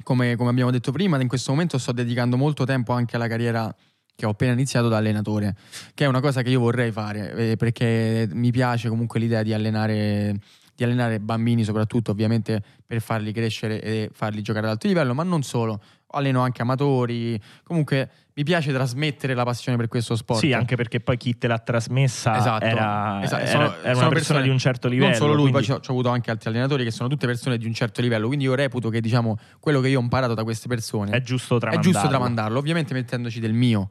come, 0.03 0.35
come 0.35 0.49
abbiamo 0.51 0.69
detto 0.69 0.91
prima, 0.91 1.19
in 1.19 1.27
questo 1.27 1.51
momento 1.51 1.79
sto 1.79 1.91
dedicando 1.91 2.37
molto 2.37 2.63
tempo 2.63 2.93
anche 2.93 3.15
alla 3.15 3.27
carriera 3.27 3.75
che 4.15 4.27
ho 4.27 4.29
appena 4.29 4.51
iniziato 4.51 4.87
da 4.87 4.97
allenatore, 4.97 5.55
che 5.95 6.05
è 6.05 6.07
una 6.07 6.21
cosa 6.21 6.43
che 6.43 6.51
io 6.51 6.59
vorrei 6.59 6.91
fare, 6.91 7.33
eh, 7.33 7.55
perché 7.55 8.29
mi 8.31 8.51
piace 8.51 8.87
comunque 8.87 9.19
l'idea 9.19 9.41
di 9.41 9.51
allenare, 9.51 10.39
di 10.75 10.83
allenare 10.83 11.19
bambini, 11.19 11.63
soprattutto 11.63 12.11
ovviamente 12.11 12.61
per 12.85 13.01
farli 13.01 13.31
crescere 13.31 13.81
e 13.81 14.11
farli 14.13 14.43
giocare 14.43 14.67
ad 14.67 14.73
alto 14.73 14.85
livello, 14.85 15.15
ma 15.15 15.23
non 15.23 15.41
solo. 15.41 15.81
Alleno 16.15 16.41
anche 16.41 16.61
amatori, 16.61 17.39
comunque 17.63 18.09
mi 18.35 18.43
piace 18.43 18.71
trasmettere 18.71 19.33
la 19.33 19.43
passione 19.43 19.77
per 19.77 19.87
questo 19.87 20.15
sport. 20.15 20.39
Sì, 20.39 20.53
anche 20.53 20.75
perché 20.75 20.99
poi 20.99 21.17
chi 21.17 21.37
te 21.37 21.47
l'ha 21.47 21.57
trasmessa 21.57 22.37
Esatto. 22.37 22.65
era, 22.65 23.19
Esatto, 23.23 23.41
era- 23.41 23.49
sono- 23.51 23.63
era 23.63 23.69
una 23.69 23.73
sono 23.73 23.81
persona 23.81 24.09
persone- 24.11 24.41
di 24.43 24.49
un 24.49 24.57
certo 24.59 24.87
livello. 24.87 25.09
Non 25.09 25.17
solo 25.17 25.33
lui, 25.33 25.49
quindi- 25.51 25.67
poi 25.67 25.75
ho, 25.77 25.81
avuto 25.87 26.09
anche 26.09 26.29
altri 26.31 26.49
allenatori 26.49 26.83
che 26.83 26.91
sono 26.91 27.09
tutte 27.09 27.25
persone 27.25 27.57
di 27.57 27.65
un 27.65 27.73
certo 27.73 28.01
livello, 28.01 28.27
quindi 28.27 28.45
io 28.45 28.53
reputo 28.55 28.89
che 28.89 29.01
diciamo 29.01 29.37
quello 29.59 29.81
che 29.81 29.87
io 29.89 29.99
ho 29.99 30.01
imparato 30.03 30.33
da 30.35 30.43
queste 30.43 30.67
persone 30.67 31.11
è 31.11 31.21
giusto 31.21 31.55
è 31.55 31.59
tramandarlo. 31.59 31.91
giusto 31.91 32.07
tramandarlo, 32.07 32.59
ovviamente 32.59 32.93
mettendoci 32.93 33.39
del 33.39 33.53
mio. 33.53 33.89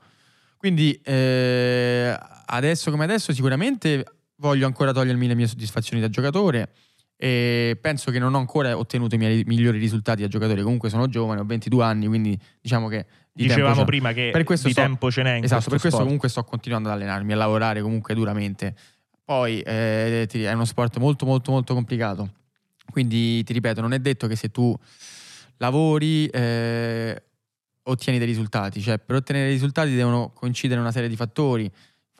Quindi 0.57 0.93
eh, 1.03 2.17
adesso 2.47 2.91
come 2.93 3.05
adesso 3.05 3.33
sicuramente 3.33 4.05
voglio 4.37 4.67
ancora 4.67 4.93
togliermi 4.93 5.27
le 5.27 5.35
mie 5.35 5.47
soddisfazioni 5.49 6.01
da 6.01 6.09
giocatore 6.09 6.71
e 7.23 7.79
penso 7.81 8.11
che 8.11 8.19
non 8.19 8.35
ho 8.35 8.39
ancora 8.39 8.77
ottenuto 8.77 9.15
i 9.15 9.19
miei 9.19 9.45
migliori 9.47 9.79
risultati 9.79 10.23
da 10.23 10.27
giocatore, 10.27 10.61
comunque 10.63 10.89
sono 10.91 11.07
giovane, 11.07 11.41
ho 11.41 11.45
22 11.45 11.85
anni, 11.85 12.09
quindi 12.09 12.37
diciamo 12.61 12.89
che 12.89 13.07
di 13.33 13.45
Dicevamo 13.45 13.77
ce- 13.77 13.85
prima 13.85 14.11
che 14.13 14.31
Per 14.33 14.43
questo 14.43 14.67
di 14.67 14.73
sto- 14.73 14.83
tempo 14.83 15.09
ce 15.09 15.23
n'è 15.23 15.35
in 15.37 15.45
Esatto, 15.45 15.61
per 15.71 15.71
questo 15.79 15.89
sport. 15.91 16.03
comunque 16.03 16.29
sto 16.29 16.43
continuando 16.43 16.89
ad 16.89 16.97
allenarmi, 16.97 17.33
a 17.33 17.37
lavorare 17.37 17.81
comunque 17.81 18.15
duramente. 18.17 18.75
Poi 19.25 19.61
eh, 19.61 20.27
è 20.27 20.53
uno 20.53 20.65
sport 20.65 20.99
molto 20.99 21.25
molto 21.25 21.53
molto 21.53 21.75
complicato. 21.75 22.29
Quindi 22.91 23.45
ti 23.45 23.53
ripeto, 23.53 23.81
non 23.81 23.93
è 23.93 24.01
detto 24.01 24.27
che 24.27 24.35
se 24.35 24.51
tu 24.51 24.77
lavori 25.59 26.27
eh, 26.27 27.23
ottieni 27.85 28.19
dei 28.19 28.27
risultati, 28.27 28.81
cioè 28.81 28.99
per 28.99 29.15
ottenere 29.15 29.49
risultati 29.49 29.95
devono 29.95 30.33
coincidere 30.35 30.81
una 30.81 30.91
serie 30.93 31.09
di 31.09 31.17
fattori. 31.17 31.71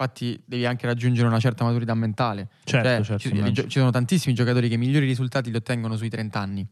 Infatti 0.03 0.43
devi 0.45 0.67
anche 0.67 0.87
raggiungere 0.87 1.29
una 1.29 1.38
certa 1.38 1.65
maturità 1.65 1.95
mentale. 1.95 2.49
Certo, 2.65 3.05
Cioè, 3.05 3.19
certo, 3.19 3.53
ci, 3.55 3.69
ci 3.69 3.79
sono 3.79 3.91
tantissimi 3.91 4.35
giocatori 4.35 4.69
che 4.69 4.75
i 4.75 4.79
migliori 4.79 5.07
risultati 5.07 5.51
li 5.51 5.57
ottengono 5.57 5.97
sui 5.97 6.09
30 6.09 6.41
anni, 6.41 6.67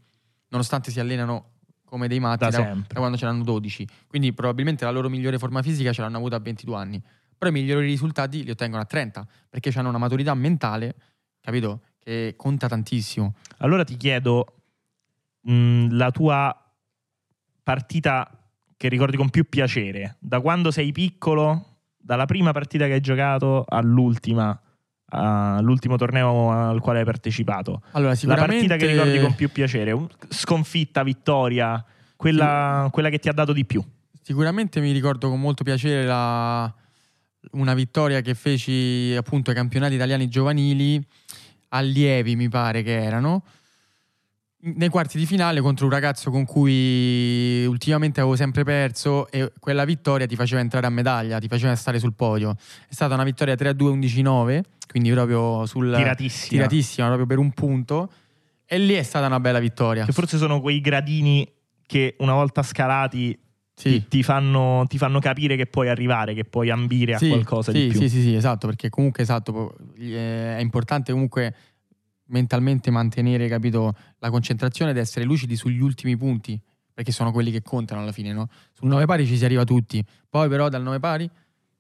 nonostante 0.49 0.91
si 0.91 0.99
allenano 0.99 1.53
come 1.85 2.09
dei 2.09 2.21
matti 2.21 2.45
Da 2.45 2.51
da, 2.51 2.75
da 2.75 2.99
quando 2.99 3.17
ce 3.17 3.25
l'hanno 3.25 3.45
12. 3.45 3.87
Quindi 4.07 4.33
probabilmente 4.33 4.85
la 4.85 4.91
loro 4.91 5.09
migliore 5.09 5.39
forma 5.39 5.63
fisica 5.63 5.93
ce 5.93 6.01
l'hanno 6.01 6.17
avuta 6.17 6.37
a 6.37 6.41
22 6.41 6.77
anni. 6.77 7.03
Però 7.39 7.51
i 7.51 7.55
migliori 7.55 7.87
risultati 7.87 8.45
li 8.45 8.51
ottengono 8.51 8.83
a 8.83 8.85
30, 8.85 9.27
perché 9.49 9.73
hanno 9.77 9.89
una 9.89 9.99
maturità 9.99 10.35
mentale, 10.35 10.95
capito? 11.41 11.83
Che 11.99 12.35
conta 12.37 12.69
tantissimo. 12.69 13.35
Allora 13.59 13.85
ti 13.85 13.97
chiedo 13.97 14.57
mh, 15.43 15.97
la 15.97 16.11
tua 16.11 16.55
partita 17.63 18.31
che 18.77 18.89
ricordi 18.89 19.17
con 19.17 19.31
più 19.31 19.49
piacere, 19.49 20.17
da 20.19 20.41
quando 20.41 20.71
sei 20.71 20.93
piccolo, 20.93 21.70
dalla 22.01 22.27
prima 22.27 22.53
partita 22.53 22.87
che 22.87 22.95
hai 22.95 23.01
giocato 23.01 23.65
all'ultima, 23.69 24.59
all'ultimo 25.11 25.97
torneo 25.97 26.51
al 26.51 26.81
quale 26.81 27.01
hai 27.01 27.05
partecipato. 27.05 27.83
Allora, 27.93 28.11
La 28.11 28.17
sicuramente 28.17 28.67
partita 28.67 28.77
che 28.77 28.87
ricordi 28.87 29.21
con 29.21 29.35
più 29.35 29.51
piacere, 29.51 29.97
sconfitta, 30.29 31.03
vittoria, 31.03 31.85
quella, 32.17 32.89
quella 32.91 33.09
che 33.09 33.19
ti 33.19 33.29
ha 33.29 33.33
dato 33.33 33.53
di 33.53 33.65
più. 33.65 33.83
Sicuramente 34.23 34.81
mi 34.81 34.93
ricordo 34.93 35.29
con 35.29 35.41
molto 35.41 35.65
piacere 35.65 36.05
la- 36.05 36.73
una 37.53 37.75
vittoria 37.75 38.21
che 38.21 38.35
feci 38.35 39.15
appunto 39.17 39.51
ai 39.51 39.57
campionati 39.57 39.95
italiani 39.95 40.29
giovanili, 40.29 41.03
allievi 41.69 42.37
mi 42.37 42.49
pare 42.49 42.83
che 42.83 43.03
erano, 43.03 43.43
nei 44.63 44.89
quarti 44.91 45.17
di 45.17 45.25
finale 45.27 45.61
contro 45.61 45.87
un 45.87 45.93
ragazzo 45.93 46.31
con 46.31 46.45
cui 46.45 47.65
ultimamente 47.65 48.21
avevo 48.21 48.37
sempre 48.37 48.63
perso 48.63 49.31
e 49.31 49.53
quella 49.59 49.85
vittoria 49.85 50.27
ti 50.27 50.37
faceva 50.37 50.61
entrare 50.61 50.87
a 50.87 50.91
medaglia, 50.91 51.39
ti 51.39 51.49
faceva 51.49 51.75
stare 51.75 51.99
sul 51.99 52.13
podio. 52.15 52.57
È 52.89 52.93
stata 52.93 53.15
una 53.15 53.25
vittoria 53.25 53.55
3-2-11-9, 53.55 54.61
quindi 54.89 55.11
proprio 55.13 55.65
sul 55.67 55.93
Tiratissima. 55.95 56.49
tiratissima, 56.63 57.07
proprio 57.07 57.27
per 57.27 57.39
un 57.39 57.53
punto. 57.53 58.11
E 58.67 58.79
lì 58.79 58.95
è 58.95 59.03
stata 59.03 59.27
una 59.27 59.41
bella 59.41 59.59
vittoria. 59.61 60.05
Che 60.05 60.13
forse 60.13 60.37
sono 60.37 60.61
quei 60.61 60.81
gradini 60.81 61.51
che 61.87 62.15
una 62.19 62.35
volta 62.35 62.63
scalati 62.63 63.37
Sì. 63.75 64.07
ti, 64.09 64.23
fanno, 64.23 64.85
ti 64.87 64.99
fanno 64.99 65.21
capire 65.21 65.57
che 65.57 65.67
puoi 65.67 65.89
arrivare, 65.89 66.35
che 66.35 66.45
puoi 66.45 66.69
ambire 66.71 67.15
a 67.15 67.19
Sì, 67.19 67.29
qualcosa 67.29 67.73
sì, 67.73 67.81
di 67.81 67.87
più. 67.89 67.99
Sì, 67.99 68.09
sì, 68.11 68.21
sì, 68.21 68.35
esatto, 68.35 68.67
perché 68.67 68.91
comunque 68.91 69.23
esatto, 69.23 69.75
eh, 69.99 70.57
è 70.59 70.61
importante 70.61 71.13
comunque 71.13 71.55
mentalmente 72.31 72.91
mantenere, 72.91 73.49
capito, 73.49 73.95
la 74.19 74.31
concentrazione 74.31 74.91
ed 74.91 74.97
essere 74.97 75.25
lucidi 75.25 75.57
sugli 75.57 75.81
ultimi 75.81 76.17
punti, 76.17 76.61
perché 76.93 77.13
sono 77.13 77.33
quelli 77.33 77.51
che 77.51 77.63
contano 77.63 78.01
alla 78.03 78.13
fine, 78.13 78.33
no? 78.33 78.49
Sul 78.73 78.89
9 78.89 79.05
pari 79.07 79.27
ci 79.27 79.37
si 79.37 79.45
arriva 79.45 79.65
tutti, 79.65 80.05
poi 80.29 80.49
però 80.49 80.69
dal 80.69 80.83
9 80.83 80.99
pari 80.99 81.31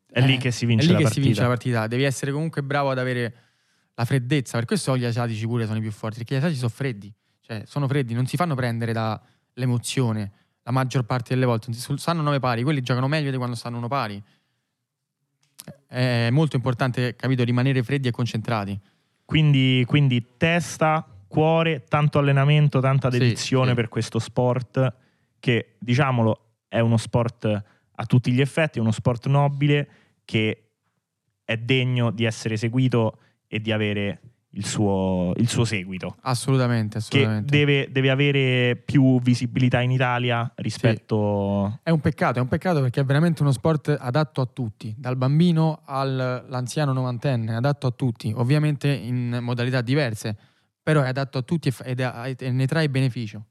È 0.06 0.20
lì 0.20 0.38
che 0.38 0.50
si 0.50 0.66
vince 0.66 0.92
la 0.92 0.98
che 0.98 1.02
partita. 1.04 1.20
si 1.20 1.26
vince 1.26 1.42
la 1.42 1.48
partita, 1.48 1.86
devi 1.86 2.02
essere 2.02 2.32
comunque 2.32 2.62
bravo 2.62 2.90
ad 2.90 2.98
avere 2.98 3.34
la 3.94 4.04
freddezza, 4.04 4.56
per 4.56 4.66
questo 4.66 4.96
gli 4.96 5.04
asiatici 5.04 5.46
pure 5.46 5.66
sono 5.66 5.78
i 5.78 5.82
più 5.82 5.90
forti, 5.90 6.18
perché 6.18 6.34
gli 6.34 6.38
asiatici 6.38 6.60
sono 6.60 6.72
freddi, 6.72 7.12
cioè 7.40 7.62
sono 7.66 7.86
freddi, 7.86 8.14
non 8.14 8.26
si 8.26 8.36
fanno 8.36 8.54
prendere 8.54 8.92
dall'emozione 8.92 10.32
la 10.62 10.72
maggior 10.72 11.04
parte 11.04 11.34
delle 11.34 11.46
volte, 11.46 11.72
stanno 11.72 12.22
9 12.22 12.38
pari, 12.38 12.62
quelli 12.62 12.80
giocano 12.82 13.08
meglio 13.08 13.30
di 13.30 13.36
quando 13.36 13.56
stanno 13.56 13.78
uno 13.78 13.88
pari. 13.88 14.22
È 15.86 16.30
molto 16.30 16.56
importante, 16.56 17.14
capito, 17.16 17.44
rimanere 17.44 17.82
freddi 17.82 18.08
e 18.08 18.10
concentrati. 18.10 18.78
Quindi, 19.30 19.84
quindi 19.86 20.26
testa, 20.36 21.06
cuore, 21.28 21.84
tanto 21.84 22.18
allenamento, 22.18 22.80
tanta 22.80 23.12
Sì, 23.12 23.18
dedizione 23.18 23.68
sì. 23.68 23.74
per 23.76 23.88
questo 23.88 24.18
sport 24.18 24.92
che, 25.38 25.76
diciamolo, 25.78 26.46
è 26.66 26.80
uno 26.80 26.96
sport 26.96 27.44
a 27.94 28.06
tutti 28.06 28.32
gli 28.32 28.40
effetti, 28.40 28.78
è 28.78 28.80
uno 28.80 28.90
sport 28.90 29.28
nobile 29.28 29.88
che 30.24 30.70
è 31.44 31.56
degno 31.56 32.10
di 32.10 32.24
essere 32.24 32.56
seguito 32.56 33.18
e 33.46 33.60
di 33.60 33.70
avere 33.70 34.20
il 34.54 34.66
suo, 34.66 35.32
il 35.36 35.48
suo 35.48 35.64
seguito. 35.64 36.16
Assolutamente, 36.22 36.98
Che 36.98 37.04
assolutamente. 37.04 37.56
deve, 37.56 37.88
deve 37.92 38.10
avere 38.10 38.76
più 38.76 39.20
visibilità 39.20 39.80
in 39.80 39.90
Italia 39.92 40.50
rispetto... 40.56 41.78
È 41.82 41.90
un 41.90 42.00
peccato, 42.00 42.38
è 42.38 42.42
un 42.42 42.48
peccato 42.48 42.80
perché 42.80 43.00
è 43.00 43.04
veramente 43.04 43.42
uno 43.42 43.52
sport 43.52 43.96
adatto 43.98 44.40
a 44.40 44.46
tutti, 44.46 44.94
dal 44.98 45.16
bambino 45.16 45.82
all'anziano 45.84 46.92
novantenne, 46.92 47.54
adatto 47.54 47.86
a 47.86 47.90
tutti, 47.92 48.32
ovviamente 48.34 48.88
in 48.88 49.38
modalità 49.40 49.80
diverse, 49.82 50.36
però 50.82 51.02
è 51.02 51.08
adatto 51.08 51.38
a 51.38 51.42
tutti 51.42 51.68
e 51.68 51.70
fa- 51.70 51.84
ed 51.84 52.00
è- 52.00 52.34
e 52.38 52.50
ne 52.50 52.66
trae 52.66 52.88
beneficio. 52.88 53.44